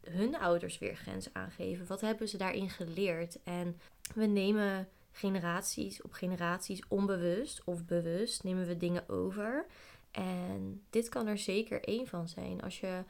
hun 0.01 0.35
ouders 0.35 0.79
weer 0.79 0.95
grenzen 0.95 1.35
aangeven? 1.35 1.87
Wat 1.87 2.01
hebben 2.01 2.29
ze 2.29 2.37
daarin 2.37 2.69
geleerd? 2.69 3.43
En 3.43 3.79
we 4.15 4.25
nemen 4.25 4.89
generaties 5.11 6.01
op 6.01 6.13
generaties 6.13 6.87
onbewust 6.87 7.63
of 7.63 7.85
bewust 7.85 8.43
nemen 8.43 8.67
we 8.67 8.77
dingen 8.77 9.09
over. 9.09 9.65
En 10.11 10.83
dit 10.89 11.09
kan 11.09 11.27
er 11.27 11.37
zeker 11.37 11.83
één 11.83 12.07
van 12.07 12.29
zijn. 12.29 12.61
Als 12.61 12.79
je 12.79 13.03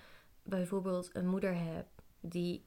bijvoorbeeld 0.44 1.10
een 1.14 1.28
moeder 1.28 1.56
hebt 1.56 1.90
die 2.20 2.66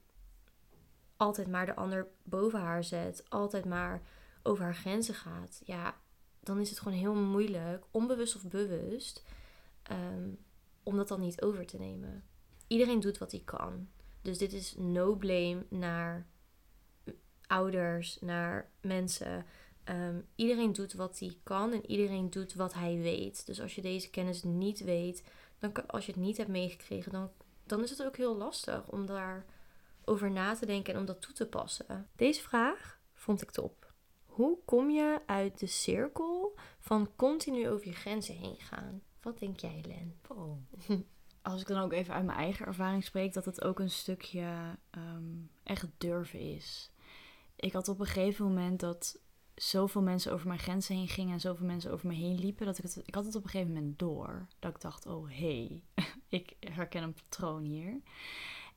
altijd 1.16 1.49
maar 1.49 1.66
de 1.66 1.75
ander 1.75 2.09
boven 2.23 2.61
haar 2.61 2.85
zet, 2.85 3.25
altijd 3.29 3.64
maar 3.64 4.03
over 4.42 4.64
haar 4.64 4.75
grenzen 4.75 5.14
gaat, 5.14 5.62
ja, 5.64 6.01
dan 6.40 6.61
is 6.61 6.70
het 6.70 6.79
gewoon 6.79 6.99
heel 6.99 7.14
moeilijk, 7.14 7.85
onbewust 7.90 8.37
of 8.37 8.49
bewust, 8.49 9.25
ehm, 9.83 10.29
om 10.83 10.97
dat 10.97 11.09
dan 11.09 11.20
niet 11.20 11.42
over 11.42 11.66
te 11.66 11.79
nemen. 11.79 12.25
Iedereen 12.66 13.01
doet 13.01 13.18
wat 13.18 13.31
hij 13.31 13.42
kan. 13.44 13.88
Dus 14.23 14.38
dit 14.38 14.53
is 14.53 14.75
no 14.77 15.14
blame 15.14 15.66
naar 15.68 16.27
ouders, 17.46 18.18
naar 18.20 18.70
mensen. 18.80 19.46
Ehm, 19.85 20.20
iedereen 20.35 20.72
doet 20.72 20.92
wat 20.92 21.18
hij 21.18 21.38
kan 21.42 21.72
en 21.72 21.90
iedereen 21.90 22.30
doet 22.30 22.54
wat 22.54 22.74
hij 22.74 22.98
weet. 22.98 23.46
Dus 23.46 23.61
als 23.61 23.74
je 23.74 23.83
deze 23.83 24.11
kennis 24.11 24.42
niet 24.42 24.80
weet, 24.80 25.24
dan 25.59 25.87
als 25.87 26.07
je 26.07 26.12
het 26.12 26.20
niet 26.20 26.37
hebt 26.37 26.48
meegekregen, 26.48 27.12
dan, 27.12 27.30
dan 27.66 27.83
is 27.83 27.90
het 27.90 28.04
ook 28.04 28.16
heel 28.16 28.37
lastig 28.37 28.88
om 28.88 29.07
daar 29.07 29.44
over 30.04 30.30
na 30.30 30.54
te 30.54 30.66
denken 30.66 30.94
en 30.94 31.00
om 31.00 31.07
dat 31.07 31.20
toe 31.20 31.35
te 31.35 31.46
passen. 31.46 32.09
Deze 32.16 32.42
vraag 32.42 33.00
vond 33.12 33.42
ik 33.42 33.50
top. 33.50 33.92
Hoe 34.26 34.59
kom 34.64 34.90
je 34.90 35.20
uit 35.26 35.59
de 35.59 35.66
cirkel 35.66 36.54
van 36.78 37.11
continu 37.16 37.68
over 37.68 37.87
je 37.87 37.94
grenzen 37.94 38.35
heen 38.35 38.57
gaan? 38.59 39.02
Wat 39.22 39.38
denk 39.38 39.61
jij, 39.61 39.85
Len? 39.87 40.20
Oh. 40.28 40.57
Als 41.42 41.61
ik 41.61 41.66
dan 41.66 41.83
ook 41.83 41.92
even 41.92 42.14
uit 42.14 42.24
mijn 42.24 42.38
eigen 42.38 42.66
ervaring 42.66 43.04
spreek, 43.04 43.33
dat 43.33 43.44
het 43.44 43.64
ook 43.64 43.78
een 43.78 43.90
stukje 43.90 44.76
ehm, 44.90 45.33
echt 45.62 45.87
durven 45.98 46.40
is 46.40 46.93
ik 47.64 47.72
had 47.72 47.88
op 47.88 48.00
een 48.00 48.07
gegeven 48.07 48.46
moment 48.46 48.81
dat 48.81 49.18
zoveel 49.55 50.03
mensen 50.03 50.33
over 50.33 50.46
mijn 50.46 50.59
grenzen 50.59 50.96
heen 50.96 51.09
gingen 51.09 51.33
en 51.33 51.40
zoveel 51.40 51.66
mensen 51.66 51.92
over 51.92 52.07
me 52.07 52.14
heen 52.14 52.38
liepen, 52.38 52.66
dat 52.66 52.79
ik 52.79 52.85
het, 52.85 53.03
ik 53.05 53.14
had 53.14 53.24
het 53.24 53.35
op 53.35 53.44
een 53.44 53.50
gegeven 53.50 53.72
moment 53.72 53.98
door. 53.98 54.46
Dat 54.59 54.74
ik 54.74 54.81
dacht, 54.81 55.07
oh 55.07 55.29
hé, 55.29 55.81
hey, 55.94 56.05
ik 56.40 56.57
herken 56.61 57.03
een 57.03 57.14
patroon 57.14 57.62
hier. 57.62 58.00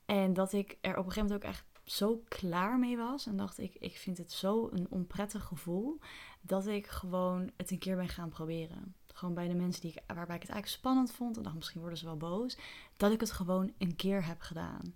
En 0.04 0.34
dat 0.34 0.52
ik 0.52 0.78
er 0.80 0.90
op 0.90 1.06
een 1.06 1.12
gegeven 1.12 1.22
moment 1.22 1.44
ook 1.44 1.50
echt 1.50 1.64
zo 1.84 2.22
klaar 2.28 2.78
mee 2.78 2.96
was 2.96 3.26
en 3.26 3.36
dacht 3.36 3.58
ik, 3.58 3.74
ik 3.74 3.96
vind 3.96 4.18
het 4.18 4.32
zo 4.32 4.68
een 4.72 4.86
onprettig 4.90 5.44
gevoel, 5.44 5.98
dat 6.40 6.66
ik 6.66 6.86
gewoon 6.86 7.50
het 7.56 7.70
een 7.70 7.78
keer 7.78 7.96
ben 7.96 8.08
gaan 8.08 8.28
proberen. 8.28 8.94
Gewoon 9.14 9.34
bij 9.34 9.48
de 9.48 9.54
mensen 9.54 9.82
die 9.82 9.94
waarbij 10.06 10.36
ik 10.36 10.42
het 10.42 10.50
eigenlijk 10.50 10.68
spannend 10.68 11.12
vond 11.12 11.36
en 11.36 11.42
dacht 11.42 11.56
misschien 11.56 11.80
worden 11.80 11.98
ze 11.98 12.04
wel 12.04 12.16
boos, 12.16 12.58
dat 12.96 13.12
ik 13.12 13.20
het 13.20 13.32
gewoon 13.32 13.72
een 13.78 13.96
keer 13.96 14.26
heb 14.26 14.40
gedaan. 14.40 14.94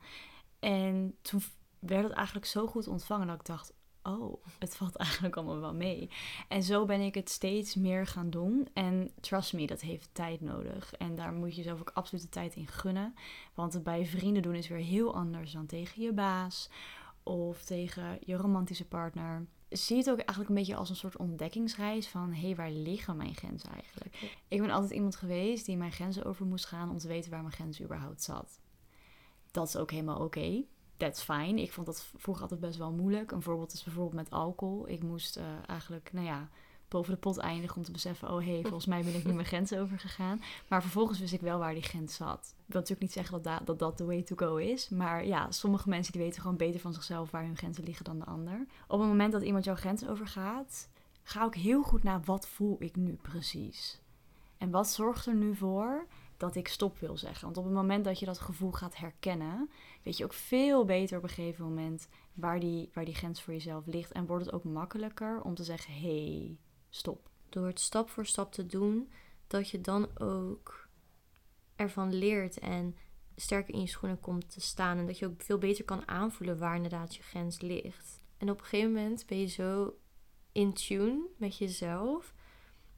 En 0.58 1.16
toen 1.22 1.42
werd 1.78 2.04
het 2.04 2.12
eigenlijk 2.12 2.46
zo 2.46 2.66
goed 2.66 2.86
ontvangen 2.86 3.26
dat 3.26 3.40
ik 3.40 3.46
dacht, 3.46 3.72
oh, 4.02 4.44
het 4.58 4.76
valt 4.76 4.96
eigenlijk 4.96 5.36
allemaal 5.36 5.60
wel 5.60 5.74
mee. 5.74 6.10
En 6.48 6.62
zo 6.62 6.84
ben 6.84 7.00
ik 7.00 7.14
het 7.14 7.30
steeds 7.30 7.74
meer 7.74 8.06
gaan 8.06 8.30
doen. 8.30 8.68
En 8.72 9.10
trust 9.20 9.52
me, 9.52 9.66
dat 9.66 9.80
heeft 9.80 10.08
tijd 10.12 10.40
nodig. 10.40 10.92
En 10.92 11.14
daar 11.14 11.32
moet 11.32 11.56
je 11.56 11.62
zelf 11.62 11.80
ook 11.80 11.90
absoluut 11.94 12.24
de 12.24 12.30
tijd 12.30 12.54
in 12.54 12.66
gunnen. 12.66 13.14
Want 13.54 13.72
het 13.72 13.82
bij 13.82 14.06
vrienden 14.06 14.42
doen 14.42 14.54
is 14.54 14.68
weer 14.68 14.78
heel 14.78 15.14
anders 15.14 15.52
dan 15.52 15.66
tegen 15.66 16.02
je 16.02 16.12
baas 16.12 16.70
of 17.22 17.64
tegen 17.64 18.18
je 18.20 18.36
romantische 18.36 18.88
partner. 18.88 19.46
Zie 19.68 19.96
het 19.96 20.10
ook 20.10 20.18
eigenlijk 20.18 20.48
een 20.48 20.54
beetje 20.54 20.76
als 20.76 20.90
een 20.90 20.96
soort 20.96 21.16
ontdekkingsreis 21.16 22.08
van 22.08 22.32
hé, 22.32 22.46
hey, 22.46 22.56
waar 22.56 22.70
liggen 22.70 23.16
mijn 23.16 23.34
grenzen 23.34 23.70
eigenlijk? 23.70 24.38
Ik 24.48 24.60
ben 24.60 24.70
altijd 24.70 24.92
iemand 24.92 25.16
geweest 25.16 25.66
die 25.66 25.76
mijn 25.76 25.92
grenzen 25.92 26.24
over 26.24 26.46
moest 26.46 26.66
gaan 26.66 26.90
om 26.90 26.98
te 26.98 27.08
weten 27.08 27.30
waar 27.30 27.40
mijn 27.40 27.52
grens 27.52 27.82
überhaupt 27.82 28.22
zat. 28.22 28.60
Dat 29.50 29.68
is 29.68 29.76
ook 29.76 29.90
helemaal 29.90 30.20
oké 30.24 30.64
that's 31.02 31.22
fine. 31.22 31.62
Ik 31.62 31.72
vond 31.72 31.86
dat 31.86 32.10
vroeger 32.16 32.42
altijd 32.42 32.60
best 32.60 32.78
wel 32.78 32.92
moeilijk. 32.92 33.30
Een 33.30 33.42
voorbeeld 33.42 33.72
is 33.72 33.84
bijvoorbeeld 33.84 34.14
met 34.14 34.30
alcohol. 34.30 34.88
Ik 34.88 35.02
moest 35.02 35.38
uh, 35.38 35.44
eigenlijk, 35.66 36.12
nou 36.12 36.26
ja, 36.26 36.48
boven 36.88 37.12
de 37.12 37.18
pot 37.18 37.38
eindigen 37.38 37.76
om 37.76 37.82
te 37.82 37.92
beseffen... 37.92 38.30
oh 38.30 38.44
hey, 38.44 38.60
volgens 38.62 38.86
mij 38.86 39.02
ben 39.02 39.14
ik 39.14 39.24
nu 39.24 39.32
mijn 39.32 39.46
grens 39.46 39.72
overgegaan. 39.82 40.42
Maar 40.68 40.82
vervolgens 40.82 41.18
wist 41.18 41.32
ik 41.32 41.40
wel 41.40 41.58
waar 41.58 41.74
die 41.74 41.82
grens 41.82 42.14
zat. 42.14 42.54
Ik 42.56 42.72
wil 42.72 42.80
natuurlijk 42.80 43.00
niet 43.00 43.12
zeggen 43.12 43.42
dat 43.42 43.66
dat, 43.66 43.78
dat 43.78 43.98
de 43.98 44.04
way 44.04 44.22
to 44.22 44.36
go 44.36 44.56
is. 44.56 44.88
Maar 44.88 45.26
ja, 45.26 45.50
sommige 45.50 45.88
mensen 45.88 46.12
die 46.12 46.22
weten 46.22 46.40
gewoon 46.42 46.56
beter 46.56 46.80
van 46.80 46.92
zichzelf... 46.92 47.30
waar 47.30 47.44
hun 47.44 47.56
grenzen 47.56 47.84
liggen 47.84 48.04
dan 48.04 48.18
de 48.18 48.24
ander. 48.24 48.66
Op 48.86 48.98
het 48.98 49.08
moment 49.08 49.32
dat 49.32 49.42
iemand 49.42 49.64
jouw 49.64 49.76
grens 49.76 50.06
overgaat... 50.08 50.88
ga 51.22 51.44
ook 51.44 51.54
heel 51.54 51.82
goed 51.82 52.02
naar 52.02 52.20
wat 52.24 52.48
voel 52.48 52.76
ik 52.78 52.96
nu 52.96 53.18
precies. 53.22 54.00
En 54.58 54.70
wat 54.70 54.88
zorgt 54.88 55.26
er 55.26 55.34
nu 55.34 55.54
voor 55.54 56.06
dat 56.42 56.54
ik 56.54 56.68
stop 56.68 56.98
wil 56.98 57.16
zeggen. 57.16 57.44
Want 57.44 57.56
op 57.56 57.64
het 57.64 57.72
moment 57.72 58.04
dat 58.04 58.18
je 58.18 58.26
dat 58.26 58.38
gevoel 58.38 58.72
gaat 58.72 58.96
herkennen, 58.96 59.70
weet 60.02 60.16
je 60.16 60.24
ook 60.24 60.32
veel 60.32 60.84
beter 60.84 61.16
op 61.16 61.22
een 61.22 61.28
gegeven 61.28 61.64
moment 61.64 62.08
waar 62.32 62.60
die, 62.60 62.90
waar 62.92 63.04
die 63.04 63.14
grens 63.14 63.42
voor 63.42 63.52
jezelf 63.52 63.86
ligt. 63.86 64.12
En 64.12 64.26
wordt 64.26 64.44
het 64.44 64.54
ook 64.54 64.64
makkelijker 64.64 65.42
om 65.42 65.54
te 65.54 65.64
zeggen: 65.64 65.94
hé, 65.94 66.00
hey, 66.00 66.58
stop. 66.90 67.30
Door 67.48 67.66
het 67.66 67.80
stap 67.80 68.10
voor 68.10 68.26
stap 68.26 68.52
te 68.52 68.66
doen, 68.66 69.10
dat 69.46 69.68
je 69.68 69.80
dan 69.80 70.18
ook 70.18 70.88
ervan 71.76 72.14
leert 72.14 72.58
en 72.58 72.96
sterker 73.36 73.74
in 73.74 73.80
je 73.80 73.86
schoenen 73.86 74.20
komt 74.20 74.50
te 74.50 74.60
staan. 74.60 74.98
En 74.98 75.06
dat 75.06 75.18
je 75.18 75.26
ook 75.26 75.42
veel 75.42 75.58
beter 75.58 75.84
kan 75.84 76.08
aanvoelen 76.08 76.58
waar 76.58 76.76
inderdaad 76.76 77.14
je 77.14 77.22
grens 77.22 77.60
ligt. 77.60 78.20
En 78.38 78.50
op 78.50 78.58
een 78.58 78.64
gegeven 78.64 78.92
moment 78.92 79.26
ben 79.26 79.38
je 79.38 79.46
zo 79.46 79.96
in 80.52 80.72
tune 80.72 81.28
met 81.36 81.56
jezelf. 81.56 82.34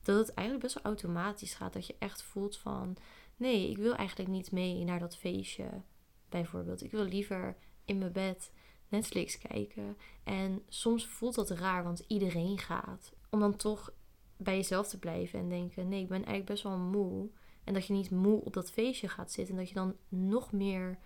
Dat 0.02 0.18
het 0.18 0.34
eigenlijk 0.34 0.66
best 0.66 0.82
wel 0.82 0.92
automatisch 0.92 1.54
gaat. 1.54 1.72
Dat 1.72 1.86
je 1.86 1.96
echt 1.98 2.22
voelt 2.22 2.56
van 2.56 2.96
nee, 3.36 3.70
ik 3.70 3.76
wil 3.76 3.94
eigenlijk 3.94 4.30
niet 4.30 4.52
mee 4.52 4.84
naar 4.84 4.98
dat 4.98 5.16
feestje, 5.16 5.82
bijvoorbeeld. 6.28 6.82
Ik 6.82 6.90
wil 6.90 7.04
liever 7.04 7.56
in 7.84 7.98
mijn 7.98 8.12
bed 8.12 8.52
Netflix 8.88 9.38
kijken. 9.38 9.96
En 10.24 10.62
soms 10.68 11.06
voelt 11.06 11.34
dat 11.34 11.50
raar, 11.50 11.84
want 11.84 12.04
iedereen 12.06 12.58
gaat. 12.58 13.12
Om 13.30 13.40
dan 13.40 13.56
toch 13.56 13.92
bij 14.36 14.56
jezelf 14.56 14.88
te 14.88 14.98
blijven 14.98 15.38
en 15.38 15.48
denken: 15.48 15.88
nee, 15.88 16.00
ik 16.00 16.08
ben 16.08 16.16
eigenlijk 16.16 16.46
best 16.46 16.62
wel 16.62 16.78
moe. 16.78 17.28
En 17.64 17.74
dat 17.74 17.86
je 17.86 17.92
niet 17.92 18.10
moe 18.10 18.44
op 18.44 18.52
dat 18.52 18.70
feestje 18.70 19.08
gaat 19.08 19.32
zitten 19.32 19.54
en 19.54 19.60
dat 19.60 19.68
je 19.68 19.74
dan 19.74 19.96
nog 20.08 20.52
meer 20.52 20.98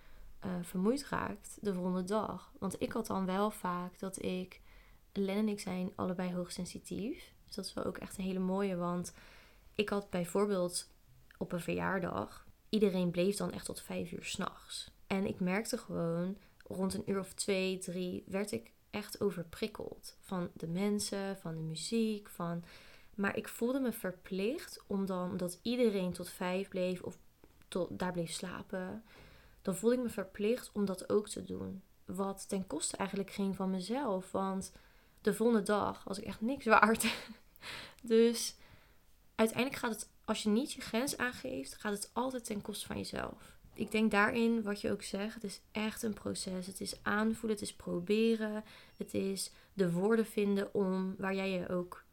uh, 0.44 0.52
vermoeid 0.62 1.06
raakt 1.08 1.58
de 1.60 1.74
volgende 1.74 2.04
dag. 2.04 2.52
Want 2.58 2.82
ik 2.82 2.92
had 2.92 3.06
dan 3.06 3.26
wel 3.26 3.50
vaak 3.50 3.98
dat 3.98 4.22
ik. 4.22 4.60
Len 5.12 5.36
en 5.36 5.48
ik 5.48 5.60
zijn 5.60 5.92
allebei 5.94 6.34
hoogsensitief. 6.34 7.34
Dus 7.46 7.54
dat 7.54 7.64
is 7.64 7.74
wel 7.74 7.84
ook 7.84 7.98
echt 7.98 8.18
een 8.18 8.24
hele 8.24 8.38
mooie. 8.38 8.76
Want 8.76 9.14
ik 9.74 9.88
had 9.88 10.10
bijvoorbeeld 10.10 10.90
op 11.38 11.52
een 11.52 11.60
verjaardag. 11.60 12.46
Iedereen 12.68 13.10
bleef 13.10 13.36
dan 13.36 13.52
echt 13.52 13.64
tot 13.64 13.82
vijf 13.82 14.12
uur 14.12 14.24
s'nachts. 14.24 14.90
En 15.06 15.26
ik 15.26 15.40
merkte 15.40 15.78
gewoon, 15.78 16.36
rond 16.66 16.94
een 16.94 17.10
uur 17.10 17.18
of 17.18 17.32
twee, 17.32 17.78
drie, 17.78 18.24
werd 18.26 18.52
ik 18.52 18.72
echt 18.90 19.20
overprikkeld. 19.20 20.16
Van 20.20 20.50
de 20.54 20.66
mensen, 20.66 21.36
van 21.36 21.54
de 21.54 21.60
muziek, 21.60 22.28
van... 22.28 22.64
Maar 23.14 23.36
ik 23.36 23.48
voelde 23.48 23.80
me 23.80 23.92
verplicht 23.92 24.82
om 24.86 25.06
dan, 25.06 25.30
omdat 25.30 25.58
iedereen 25.62 26.12
tot 26.12 26.28
vijf 26.28 26.68
bleef 26.68 27.02
of 27.02 27.18
tot, 27.68 27.98
daar 27.98 28.12
bleef 28.12 28.30
slapen, 28.30 29.04
dan 29.62 29.76
voelde 29.76 29.96
ik 29.96 30.02
me 30.02 30.08
verplicht 30.08 30.70
om 30.72 30.84
dat 30.84 31.10
ook 31.10 31.28
te 31.28 31.44
doen. 31.44 31.82
Wat 32.04 32.48
ten 32.48 32.66
koste 32.66 32.96
eigenlijk 32.96 33.30
ging 33.30 33.56
van 33.56 33.70
mezelf. 33.70 34.32
Want 34.32 34.72
de 35.20 35.34
volgende 35.34 35.62
dag 35.62 36.04
was 36.04 36.18
ik 36.18 36.24
echt 36.24 36.40
niks 36.40 36.64
waard. 36.64 37.06
dus 38.02 38.56
uiteindelijk 39.34 39.78
gaat 39.78 39.90
het 39.90 40.08
als 40.28 40.42
je 40.42 40.48
niet 40.48 40.72
je 40.72 40.80
grens 40.80 41.16
aangeeft, 41.16 41.74
gaat 41.74 41.92
het 41.92 42.10
altijd 42.12 42.44
ten 42.44 42.62
koste 42.62 42.86
van 42.86 42.96
jezelf. 42.96 43.56
Ik 43.74 43.90
denk 43.90 44.10
daarin, 44.10 44.62
wat 44.62 44.80
je 44.80 44.90
ook 44.90 45.02
zegt, 45.02 45.34
het 45.34 45.44
is 45.44 45.60
echt 45.72 46.02
een 46.02 46.14
proces. 46.14 46.66
Het 46.66 46.80
is 46.80 47.02
aanvoelen, 47.02 47.50
het 47.50 47.60
is 47.60 47.74
proberen. 47.74 48.64
Het 48.96 49.14
is 49.14 49.52
de 49.72 49.92
woorden 49.92 50.26
vinden 50.26 50.74
om 50.74 51.14
waar 51.18 51.34
jij 51.34 51.50
je 51.50 51.68
ook 51.68 52.04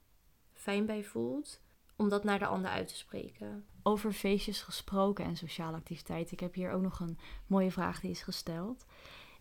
fijn 0.53 0.85
bij 0.85 1.03
voelt. 1.03 1.61
Om 1.95 2.09
dat 2.09 2.23
naar 2.23 2.39
de 2.39 2.45
ander 2.45 2.71
uit 2.71 2.87
te 2.87 2.95
spreken. 2.95 3.65
Over 3.83 4.13
feestjes 4.13 4.61
gesproken 4.61 5.25
en 5.25 5.35
sociale 5.35 5.77
activiteiten. 5.77 6.33
Ik 6.33 6.39
heb 6.39 6.53
hier 6.53 6.71
ook 6.71 6.81
nog 6.81 6.99
een 6.99 7.17
mooie 7.47 7.71
vraag 7.71 7.99
die 7.99 8.11
is 8.11 8.21
gesteld. 8.21 8.85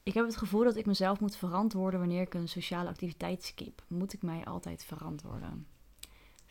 Ik 0.03 0.15
heb 0.15 0.27
het 0.27 0.37
gevoel 0.37 0.65
dat 0.65 0.77
ik 0.77 0.87
mezelf 0.87 1.21
moet 1.21 1.37
verantwoorden 1.37 2.01
wanneer 2.01 2.23
ik 2.23 2.35
een 2.35 2.49
sociale 2.49 2.89
activiteit 2.89 3.45
skip. 3.45 3.83
Moet 3.89 4.13
ik 4.13 4.23
mij 4.23 4.45
altijd 4.45 4.85
verantwoorden? 4.85 5.74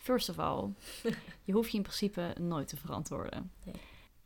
First 0.04 0.30
of 0.30 0.40
all, 0.40 0.70
je 1.48 1.54
hoeft 1.54 1.72
je 1.72 1.78
in 1.78 1.84
principe 1.84 2.36
nooit 2.40 2.68
te 2.68 2.78
verantwoorden. 2.78 3.52
Nee. 3.64 3.76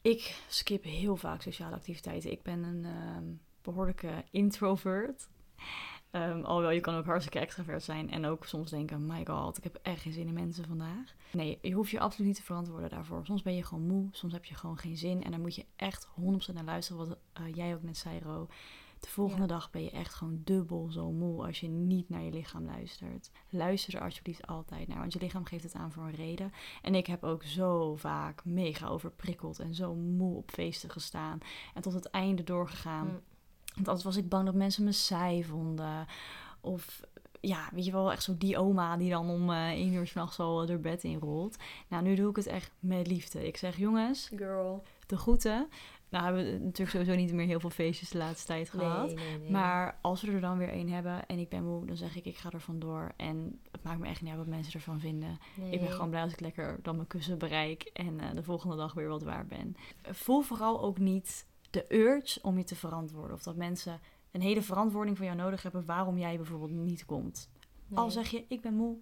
Ik 0.01 0.41
skip 0.47 0.83
heel 0.83 1.15
vaak 1.15 1.41
sociale 1.41 1.75
activiteiten. 1.75 2.31
Ik 2.31 2.43
ben 2.43 2.63
een 2.63 2.85
ehm, 2.85 3.23
behoorlijke 3.61 4.23
introvert. 4.31 5.27
Um, 6.11 6.43
alhoewel, 6.43 6.71
je 6.71 6.79
kan 6.79 6.95
ook 6.95 7.05
hartstikke 7.05 7.39
extravert 7.39 7.83
zijn 7.83 8.11
en 8.11 8.25
ook 8.25 8.45
soms 8.45 8.69
denken: 8.69 9.05
my 9.05 9.25
god, 9.25 9.57
ik 9.57 9.63
heb 9.63 9.79
echt 9.81 10.01
geen 10.01 10.13
zin 10.13 10.27
in 10.27 10.33
mensen 10.33 10.65
vandaag. 10.65 11.15
Nee, 11.31 11.59
je 11.61 11.73
hoeft 11.73 11.91
je 11.91 11.99
absoluut 11.99 12.27
niet 12.27 12.37
te 12.37 12.43
verantwoorden 12.43 12.89
daarvoor. 12.89 13.25
Soms 13.25 13.41
ben 13.41 13.55
je 13.55 13.63
gewoon 13.63 13.87
moe, 13.87 14.07
soms 14.11 14.33
heb 14.33 14.45
je 14.45 14.55
gewoon 14.55 14.77
geen 14.77 14.97
zin. 14.97 15.23
En 15.23 15.31
dan 15.31 15.41
moet 15.41 15.55
je 15.55 15.65
echt 15.75 16.07
100% 16.51 16.53
naar 16.53 16.63
luisteren, 16.63 17.07
wat 17.07 17.17
uh, 17.39 17.55
jij 17.55 17.73
ook 17.73 17.83
net 17.83 17.97
zei, 17.97 18.19
Ro. 18.19 18.47
De 18.99 19.09
volgende 19.09 19.45
dag 19.45 19.69
ben 19.69 19.83
je 19.83 19.91
echt 19.91 20.13
gewoon 20.13 20.41
dubbel 20.43 20.87
zo 20.91 21.11
moe 21.11 21.45
als 21.45 21.59
je 21.59 21.67
niet 21.67 22.09
naar 22.09 22.21
je 22.21 22.31
lichaam 22.31 22.65
luistert. 22.65 23.31
Luister 23.49 23.95
er 23.95 24.01
alsjeblieft 24.01 24.47
altijd 24.47 24.87
naar, 24.87 24.97
want 24.97 25.13
je 25.13 25.19
lichaam 25.19 25.45
geeft 25.45 25.63
het 25.63 25.73
aan 25.73 25.91
voor 25.91 26.03
een 26.03 26.15
reden. 26.15 26.51
En 26.81 26.95
ik 26.95 27.07
heb 27.07 27.23
ook 27.23 27.43
zo 27.43 27.95
vaak 27.95 28.45
mega 28.45 28.87
overprikkeld 28.87 29.59
en 29.59 29.75
zo 29.75 29.95
moe 29.95 30.35
op 30.35 30.51
feesten 30.51 30.89
gestaan 30.89 31.39
en 31.73 31.81
tot 31.81 31.93
het 31.93 32.09
einde 32.09 32.43
doorgegaan. 32.43 33.07
Mm. 33.07 33.21
Want 33.75 33.87
anders 33.87 34.05
was 34.05 34.17
ik 34.17 34.29
bang 34.29 34.45
dat 34.45 34.55
mensen 34.55 34.83
me 34.83 34.91
saai 34.91 35.43
vonden. 35.43 36.05
Of 36.61 37.01
ja, 37.39 37.69
weet 37.73 37.85
je 37.85 37.91
wel, 37.91 38.11
echt 38.11 38.23
zo 38.23 38.37
die 38.37 38.57
oma 38.57 38.97
die 38.97 39.09
dan 39.09 39.29
om 39.29 39.49
uh, 39.49 39.67
één 39.67 39.93
uur 39.93 40.07
s'nachts 40.07 40.39
al 40.39 40.65
door 40.65 40.79
bed 40.79 41.03
inrolt. 41.03 41.57
Nou, 41.87 42.03
nu 42.03 42.15
doe 42.15 42.29
ik 42.29 42.35
het 42.35 42.47
echt 42.47 42.71
met 42.79 43.07
liefde. 43.07 43.47
Ik 43.47 43.57
zeg, 43.57 43.77
jongens, 43.77 44.31
girl, 44.35 44.83
de 45.07 45.17
groeten. 45.17 45.67
Nou 46.09 46.23
hebben 46.23 46.43
we 46.43 46.51
natuurlijk 46.51 46.89
sowieso 46.89 47.15
niet 47.15 47.33
meer 47.33 47.45
heel 47.45 47.59
veel 47.59 47.69
feestjes 47.69 48.09
de 48.09 48.17
laatste 48.17 48.47
tijd 48.47 48.69
gehad. 48.69 49.13
Nee, 49.15 49.39
nee, 49.39 49.51
Maar 49.51 49.97
als 50.01 50.21
we 50.21 50.31
er 50.31 50.41
dan 50.41 50.57
weer 50.57 50.69
één 50.69 50.89
hebben 50.89 51.25
en 51.25 51.39
ik 51.39 51.49
ben 51.49 51.63
moe, 51.63 51.85
dan 51.85 51.97
zeg 51.97 52.15
ik 52.15 52.25
ik 52.25 52.37
ga 52.37 52.51
er 52.51 52.61
vandoor. 52.61 53.11
En 53.15 53.59
het 53.71 53.83
maakt 53.83 53.99
me 53.99 54.07
echt 54.07 54.21
niet 54.21 54.29
uit 54.29 54.39
wat 54.39 54.47
mensen 54.47 54.73
ervan 54.73 54.99
vinden. 54.99 55.39
Ik 55.69 55.79
ben 55.79 55.91
gewoon 55.91 56.09
blij 56.09 56.21
als 56.21 56.33
ik 56.33 56.39
lekker 56.39 56.79
dan 56.81 56.95
mijn 56.95 57.07
kussen 57.07 57.37
bereik 57.37 57.83
en 57.83 58.13
uh, 58.19 58.33
de 58.33 58.43
volgende 58.43 58.75
dag 58.75 58.93
weer 58.93 59.07
wat 59.07 59.23
waar 59.23 59.45
ben. 59.45 59.75
Voel 60.03 60.41
vooral 60.41 60.81
ook 60.81 60.97
niet 60.97 61.45
de 61.69 61.85
urge 61.95 62.39
om 62.41 62.57
je 62.57 62.63
te 62.63 62.75
verantwoorden. 62.75 63.35
Of 63.35 63.43
dat 63.43 63.55
mensen 63.55 63.99
een 64.31 64.41
hele 64.41 64.61
verantwoording 64.61 65.17
van 65.17 65.25
jou 65.25 65.37
nodig 65.37 65.63
hebben 65.63 65.85
waarom 65.85 66.17
jij 66.17 66.35
bijvoorbeeld 66.35 66.71
niet 66.71 67.05
komt. 67.05 67.49
Al 67.93 68.11
zeg 68.11 68.29
je 68.29 68.45
ik 68.47 68.61
ben 68.61 68.73
moe. 68.73 68.97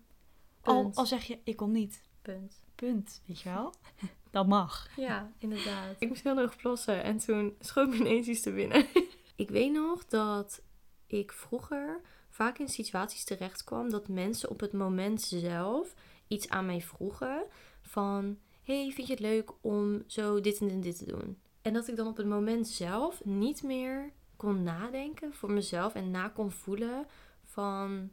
Al, 0.62 0.92
al 0.94 1.06
zeg 1.06 1.24
je 1.24 1.40
ik 1.44 1.56
kom 1.56 1.72
niet. 1.72 2.02
Punt. 2.22 2.64
Punt, 2.76 3.22
weet 3.26 3.42
je 3.42 3.50
wel? 3.50 3.74
Dat 4.36 4.48
mag. 4.48 4.88
Ja, 4.96 5.32
inderdaad. 5.38 5.96
Ik 6.00 6.08
moest 6.08 6.24
heel 6.24 6.38
erg 6.38 6.56
plassen 6.56 7.04
en 7.04 7.18
toen 7.18 7.56
schoot 7.60 7.88
me 7.88 7.96
ineens 7.96 8.28
iets 8.28 8.42
te 8.42 8.52
binnen. 8.52 8.86
ik 9.36 9.50
weet 9.50 9.72
nog 9.72 10.06
dat 10.06 10.62
ik 11.08 11.32
vroeger 11.32 12.02
vaak 12.30 12.58
in 12.58 12.68
situaties 12.68 13.24
terecht 13.24 13.64
kwam 13.64 13.90
dat 13.90 14.08
mensen 14.08 14.50
op 14.50 14.60
het 14.60 14.74
moment 14.74 15.22
zelf 15.22 15.94
iets 16.28 16.50
aan 16.50 16.66
mij 16.66 16.82
vroegen 16.82 17.44
van 17.82 18.38
hey, 18.64 18.92
vind 18.92 19.08
je 19.08 19.14
het 19.14 19.22
leuk 19.22 19.52
om 19.62 20.04
zo 20.08 20.42
dit 20.42 20.60
en 20.60 20.82
dit 20.82 20.98
te 20.98 21.06
doen? 21.06 21.38
En 21.62 21.74
dat 21.74 21.88
ik 21.88 21.96
dan 21.96 22.08
op 22.08 22.18
het 22.18 22.28
moment 22.28 22.68
zelf 22.68 23.26
niet 23.26 23.64
meer 23.64 24.12
kon 24.36 24.64
nadenken 24.64 25.34
voor 25.34 25.52
mezelf 25.52 25.94
en 25.94 26.12
na 26.12 26.30
kon 26.30 26.52
voelen 26.52 27.08
van 27.44 28.12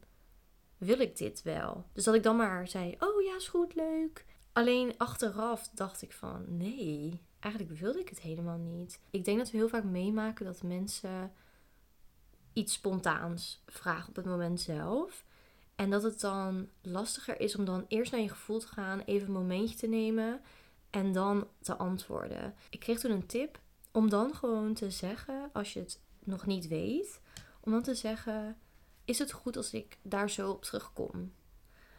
wil 0.78 1.00
ik 1.00 1.16
dit 1.16 1.42
wel? 1.42 1.84
Dus 1.92 2.04
dat 2.04 2.14
ik 2.14 2.22
dan 2.22 2.36
maar 2.36 2.68
zei, 2.68 2.96
oh 2.98 3.22
ja, 3.22 3.36
is 3.36 3.48
goed, 3.48 3.74
leuk. 3.74 4.24
Alleen 4.52 4.94
achteraf 4.98 5.68
dacht 5.68 6.02
ik 6.02 6.12
van 6.12 6.44
nee, 6.56 7.22
eigenlijk 7.40 7.78
wilde 7.78 8.00
ik 8.00 8.08
het 8.08 8.20
helemaal 8.20 8.58
niet. 8.58 9.00
Ik 9.10 9.24
denk 9.24 9.38
dat 9.38 9.50
we 9.50 9.56
heel 9.56 9.68
vaak 9.68 9.84
meemaken 9.84 10.44
dat 10.44 10.62
mensen 10.62 11.32
iets 12.52 12.72
spontaans 12.72 13.62
vragen 13.66 14.08
op 14.08 14.16
het 14.16 14.24
moment 14.24 14.60
zelf. 14.60 15.24
En 15.74 15.90
dat 15.90 16.02
het 16.02 16.20
dan 16.20 16.68
lastiger 16.82 17.40
is 17.40 17.56
om 17.56 17.64
dan 17.64 17.84
eerst 17.88 18.12
naar 18.12 18.20
je 18.20 18.28
gevoel 18.28 18.58
te 18.58 18.66
gaan, 18.66 19.00
even 19.00 19.26
een 19.26 19.32
momentje 19.32 19.76
te 19.76 19.86
nemen 19.86 20.40
en 20.90 21.12
dan 21.12 21.48
te 21.60 21.76
antwoorden. 21.76 22.54
Ik 22.70 22.80
kreeg 22.80 23.00
toen 23.00 23.10
een 23.10 23.26
tip 23.26 23.60
om 23.92 24.08
dan 24.08 24.34
gewoon 24.34 24.74
te 24.74 24.90
zeggen, 24.90 25.50
als 25.52 25.72
je 25.72 25.80
het 25.80 26.00
nog 26.18 26.46
niet 26.46 26.68
weet, 26.68 27.20
om 27.60 27.72
dan 27.72 27.82
te 27.82 27.94
zeggen: 27.94 28.56
is 29.04 29.18
het 29.18 29.32
goed 29.32 29.56
als 29.56 29.72
ik 29.72 29.98
daar 30.02 30.30
zo 30.30 30.50
op 30.50 30.62
terugkom? 30.62 31.32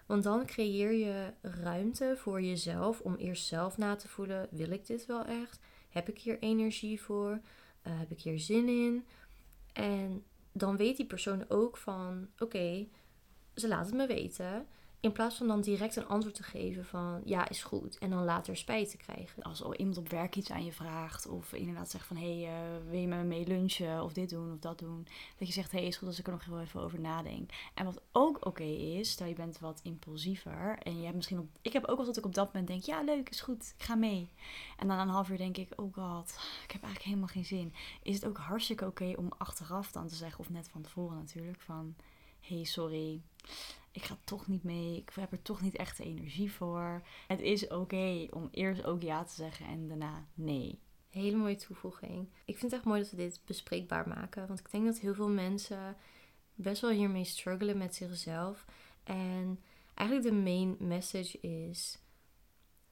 Want 0.05 0.23
dan 0.23 0.45
creëer 0.45 0.91
je 0.91 1.33
ruimte 1.41 2.13
voor 2.17 2.41
jezelf 2.41 2.99
om 2.99 3.15
eerst 3.15 3.45
zelf 3.45 3.77
na 3.77 3.95
te 3.95 4.07
voelen: 4.07 4.47
wil 4.51 4.71
ik 4.71 4.85
dit 4.85 5.05
wel 5.05 5.25
echt? 5.25 5.59
Heb 5.89 6.09
ik 6.09 6.19
hier 6.19 6.39
energie 6.39 7.01
voor? 7.01 7.39
Eh, 7.81 7.99
heb 7.99 8.11
ik 8.11 8.21
hier 8.21 8.39
zin 8.39 8.67
in? 8.67 9.05
En 9.73 10.23
dan 10.51 10.77
weet 10.77 10.97
die 10.97 11.05
persoon 11.05 11.49
ook 11.49 11.77
van: 11.77 12.27
oké, 12.39 12.87
ze 13.55 13.67
laat 13.67 13.85
het 13.85 13.95
me 13.95 14.07
weten. 14.07 14.67
In 15.03 15.11
plaats 15.11 15.35
van 15.35 15.47
dan 15.47 15.61
direct 15.61 15.95
een 15.95 16.07
antwoord 16.07 16.35
te 16.35 16.43
geven 16.43 16.85
van 16.85 17.21
ja, 17.25 17.49
is 17.49 17.63
goed. 17.63 17.97
En 17.97 18.09
dan 18.09 18.23
later 18.23 18.57
spijt 18.57 18.89
te 18.89 18.97
krijgen. 18.97 19.43
Als 19.43 19.63
al 19.63 19.75
iemand 19.75 19.97
op 19.97 20.09
werk 20.09 20.35
iets 20.35 20.51
aan 20.51 20.65
je 20.65 20.71
vraagt. 20.71 21.27
Of 21.27 21.53
inderdaad 21.53 21.89
zegt 21.89 22.07
van 22.07 22.17
hé, 22.17 22.41
hey, 22.41 22.53
uh, 22.53 22.89
wil 22.89 22.99
je 22.99 23.07
met 23.07 23.17
me 23.17 23.23
mee 23.23 23.47
lunchen? 23.47 24.03
Of 24.03 24.13
dit 24.13 24.29
doen 24.29 24.53
of 24.53 24.59
dat 24.59 24.79
doen. 24.79 25.07
Dat 25.37 25.47
je 25.47 25.53
zegt 25.53 25.71
hé, 25.71 25.77
hey, 25.77 25.87
is 25.87 25.97
goed 25.97 26.07
als 26.07 26.19
ik 26.19 26.25
er 26.25 26.31
nog 26.31 26.45
heel 26.45 26.59
even 26.59 26.81
over 26.81 26.99
nadenk. 26.99 27.51
En 27.73 27.85
wat 27.85 28.01
ook 28.11 28.45
oké 28.45 28.63
is, 28.63 29.09
stel 29.11 29.27
je 29.27 29.33
bent 29.33 29.59
wat 29.59 29.79
impulsiever. 29.83 30.77
En 30.79 30.97
je 30.97 31.03
hebt 31.03 31.15
misschien 31.15 31.49
ik 31.61 31.73
heb 31.73 31.85
ook 31.85 31.97
wel 31.97 32.05
dat 32.05 32.17
ik 32.17 32.25
op 32.25 32.33
dat 32.33 32.45
moment 32.45 32.67
denk 32.67 32.83
ja 32.83 33.01
leuk, 33.01 33.29
is 33.29 33.41
goed, 33.41 33.73
ik 33.77 33.83
ga 33.83 33.95
mee. 33.95 34.29
En 34.77 34.87
dan 34.87 34.99
een 34.99 35.07
half 35.07 35.29
uur 35.29 35.37
denk 35.37 35.57
ik 35.57 35.69
oh 35.75 35.93
god, 35.93 36.29
ik 36.63 36.71
heb 36.71 36.83
eigenlijk 36.83 37.03
helemaal 37.03 37.27
geen 37.27 37.45
zin. 37.45 37.73
Is 38.03 38.15
het 38.15 38.25
ook 38.25 38.37
hartstikke 38.37 38.85
oké 38.85 39.13
om 39.17 39.31
achteraf 39.37 39.91
dan 39.91 40.07
te 40.07 40.15
zeggen. 40.15 40.39
Of 40.39 40.49
net 40.49 40.69
van 40.69 40.81
tevoren 40.81 41.17
natuurlijk 41.17 41.61
van 41.61 41.95
hé 42.39 42.55
hey, 42.55 42.63
sorry 42.63 43.21
ik 43.93 44.03
ga 44.03 44.17
toch 44.23 44.47
niet 44.47 44.63
mee. 44.63 44.97
Ik 44.97 45.12
heb 45.15 45.32
er 45.32 45.41
toch 45.41 45.62
niet 45.62 45.75
echt 45.75 45.97
de 45.97 46.03
energie 46.03 46.51
voor. 46.51 47.01
Het 47.27 47.41
is 47.41 47.67
oké 47.67 48.27
om 48.29 48.47
eerst 48.51 48.84
ook 48.84 49.01
ja 49.01 49.23
te 49.23 49.34
zeggen 49.34 49.65
en 49.65 49.88
daarna 49.88 50.27
nee. 50.34 50.79
Hele 51.10 51.38
mooie 51.38 51.56
toevoeging. 51.56 52.27
Ik 52.45 52.58
vind 52.58 52.62
het 52.62 52.73
echt 52.73 52.84
mooi 52.84 53.01
dat 53.01 53.10
we 53.10 53.15
dit 53.15 53.41
bespreekbaar 53.45 54.08
maken. 54.08 54.47
Want 54.47 54.60
ik 54.60 54.71
denk 54.71 54.86
dat 54.86 54.99
heel 54.99 55.13
veel 55.13 55.29
mensen 55.29 55.97
best 56.56 56.82
wel 56.82 56.91
hiermee 56.91 57.23
struggelen 57.23 57.77
met 57.77 57.95
zichzelf. 57.95 58.65
En 59.03 59.60
eigenlijk 59.93 60.29
de 60.29 60.41
main 60.41 60.75
message 60.79 61.39
is: 61.39 61.99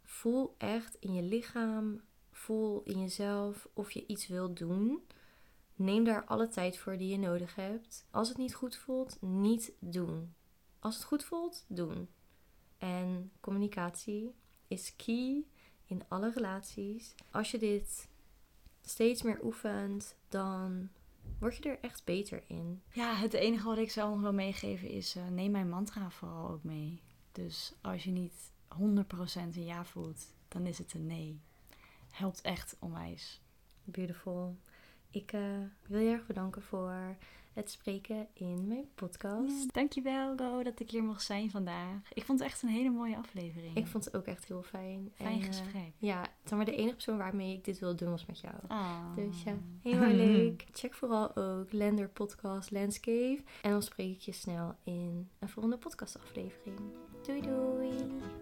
voel 0.04 0.56
echt 0.58 0.98
in 1.00 1.14
je 1.14 1.24
lichaam, 1.24 2.02
voel 2.32 2.84
in 2.84 3.00
jezelf 3.00 3.68
of 3.74 3.92
je 3.92 4.06
iets 4.08 4.28
wilt 4.28 4.58
doen. 4.58 5.02
Neem 5.76 6.04
daar 6.04 6.26
alle 6.26 6.48
tijd 6.48 6.78
voor 6.78 6.98
die 6.98 7.10
je 7.10 7.18
nodig 7.18 7.56
hebt. 7.56 8.06
Als 8.12 8.30
het 8.30 8.38
niet 8.38 8.56
goed 8.56 8.76
voelt, 8.76 9.18
niet 9.22 9.72
doen. 9.80 10.34
Als 10.82 10.96
het 10.96 11.04
goed 11.04 11.24
voelt, 11.24 11.66
doen. 11.68 12.10
En 12.78 13.32
communicatie 13.40 14.36
is 14.68 14.96
key 14.96 15.44
in 15.86 16.04
alle 16.08 16.32
relaties. 16.32 17.16
Als 17.32 17.52
je 17.52 17.58
dit 17.58 18.08
steeds 18.82 19.22
meer 19.22 19.44
oefent, 19.44 20.16
dan 20.30 20.90
word 21.40 21.56
je 21.56 21.70
er 21.70 21.80
echt 21.80 22.04
beter 22.04 22.44
in. 22.48 22.82
Ja, 22.94 23.16
het 23.16 23.34
enige 23.34 23.66
wat 23.66 23.78
ik 23.78 23.92
zou 23.92 24.12
nog 24.12 24.22
wil 24.22 24.34
meegeven 24.34 24.90
is: 24.90 25.16
uh, 25.16 25.28
neem 25.28 25.52
mijn 25.52 25.70
mantra 25.70 26.10
vooral 26.10 26.50
ook 26.50 26.64
mee. 26.64 27.02
Dus 27.32 27.74
als 27.82 28.04
je 28.04 28.12
niet 28.12 28.52
100% 28.80 28.80
een 29.34 29.64
ja 29.64 29.86
voelt, 29.86 30.34
dan 30.48 30.66
is 30.66 30.78
het 30.78 30.94
een 30.94 31.06
nee. 31.06 31.42
Helpt 32.12 32.42
echt 32.42 32.76
onwijs. 32.80 33.42
Beautiful. 33.84 34.58
Ik 35.12 35.34
uh, 35.34 35.42
wil 35.88 36.00
je 36.00 36.10
erg 36.12 36.26
bedanken 36.26 36.62
voor 36.62 36.94
het 37.54 37.72
spreken 37.72 38.28
in 38.34 38.68
mijn 38.68 38.90
podcast. 38.96 39.64
Ja, 39.64 39.70
dankjewel, 39.72 40.38
Go, 40.38 40.64
dat 40.64 40.80
ik 40.80 40.92
hier 40.92 41.04
mocht 41.04 41.24
zijn 41.24 41.52
vandaag. 41.52 42.14
Ik 42.14 42.24
vond 42.24 42.40
het 42.40 42.48
echt 42.48 42.62
een 42.62 42.70
hele 42.70 42.90
mooie 42.90 43.18
aflevering. 43.18 43.76
Ik 43.76 43.88
vond 43.88 44.06
het 44.06 44.16
ook 44.18 44.26
echt 44.26 44.48
heel 44.48 44.64
fijn. 44.64 45.12
Fijn 45.16 45.42
en, 45.42 45.44
gesprek. 45.44 45.76
Uh, 45.76 45.82
ja, 45.98 46.28
zeg 46.44 46.58
maar 46.58 46.66
de 46.66 46.76
enige 46.76 46.94
persoon 46.94 47.18
waarmee 47.18 47.54
ik 47.54 47.66
dit 47.66 47.80
wil 47.80 47.96
doen 47.96 48.10
was 48.10 48.26
met 48.26 48.40
jou. 48.40 48.56
Oh. 48.68 49.16
Dus 49.16 49.44
ja, 49.44 49.58
helemaal 49.82 50.14
leuk. 50.28 50.66
Check 50.72 50.94
vooral 50.94 51.36
ook 51.36 51.72
Lender 51.72 52.08
Podcast 52.08 52.72
Landscape. 52.72 53.44
En 53.62 53.72
dan 53.72 53.84
spreek 53.84 54.16
ik 54.16 54.22
je 54.22 54.32
snel 54.32 54.76
in 54.84 55.30
een 55.40 55.50
volgende 55.50 55.78
podcast 55.78 56.20
aflevering. 56.20 56.80
Doei 57.22 57.42
doei! 57.42 58.41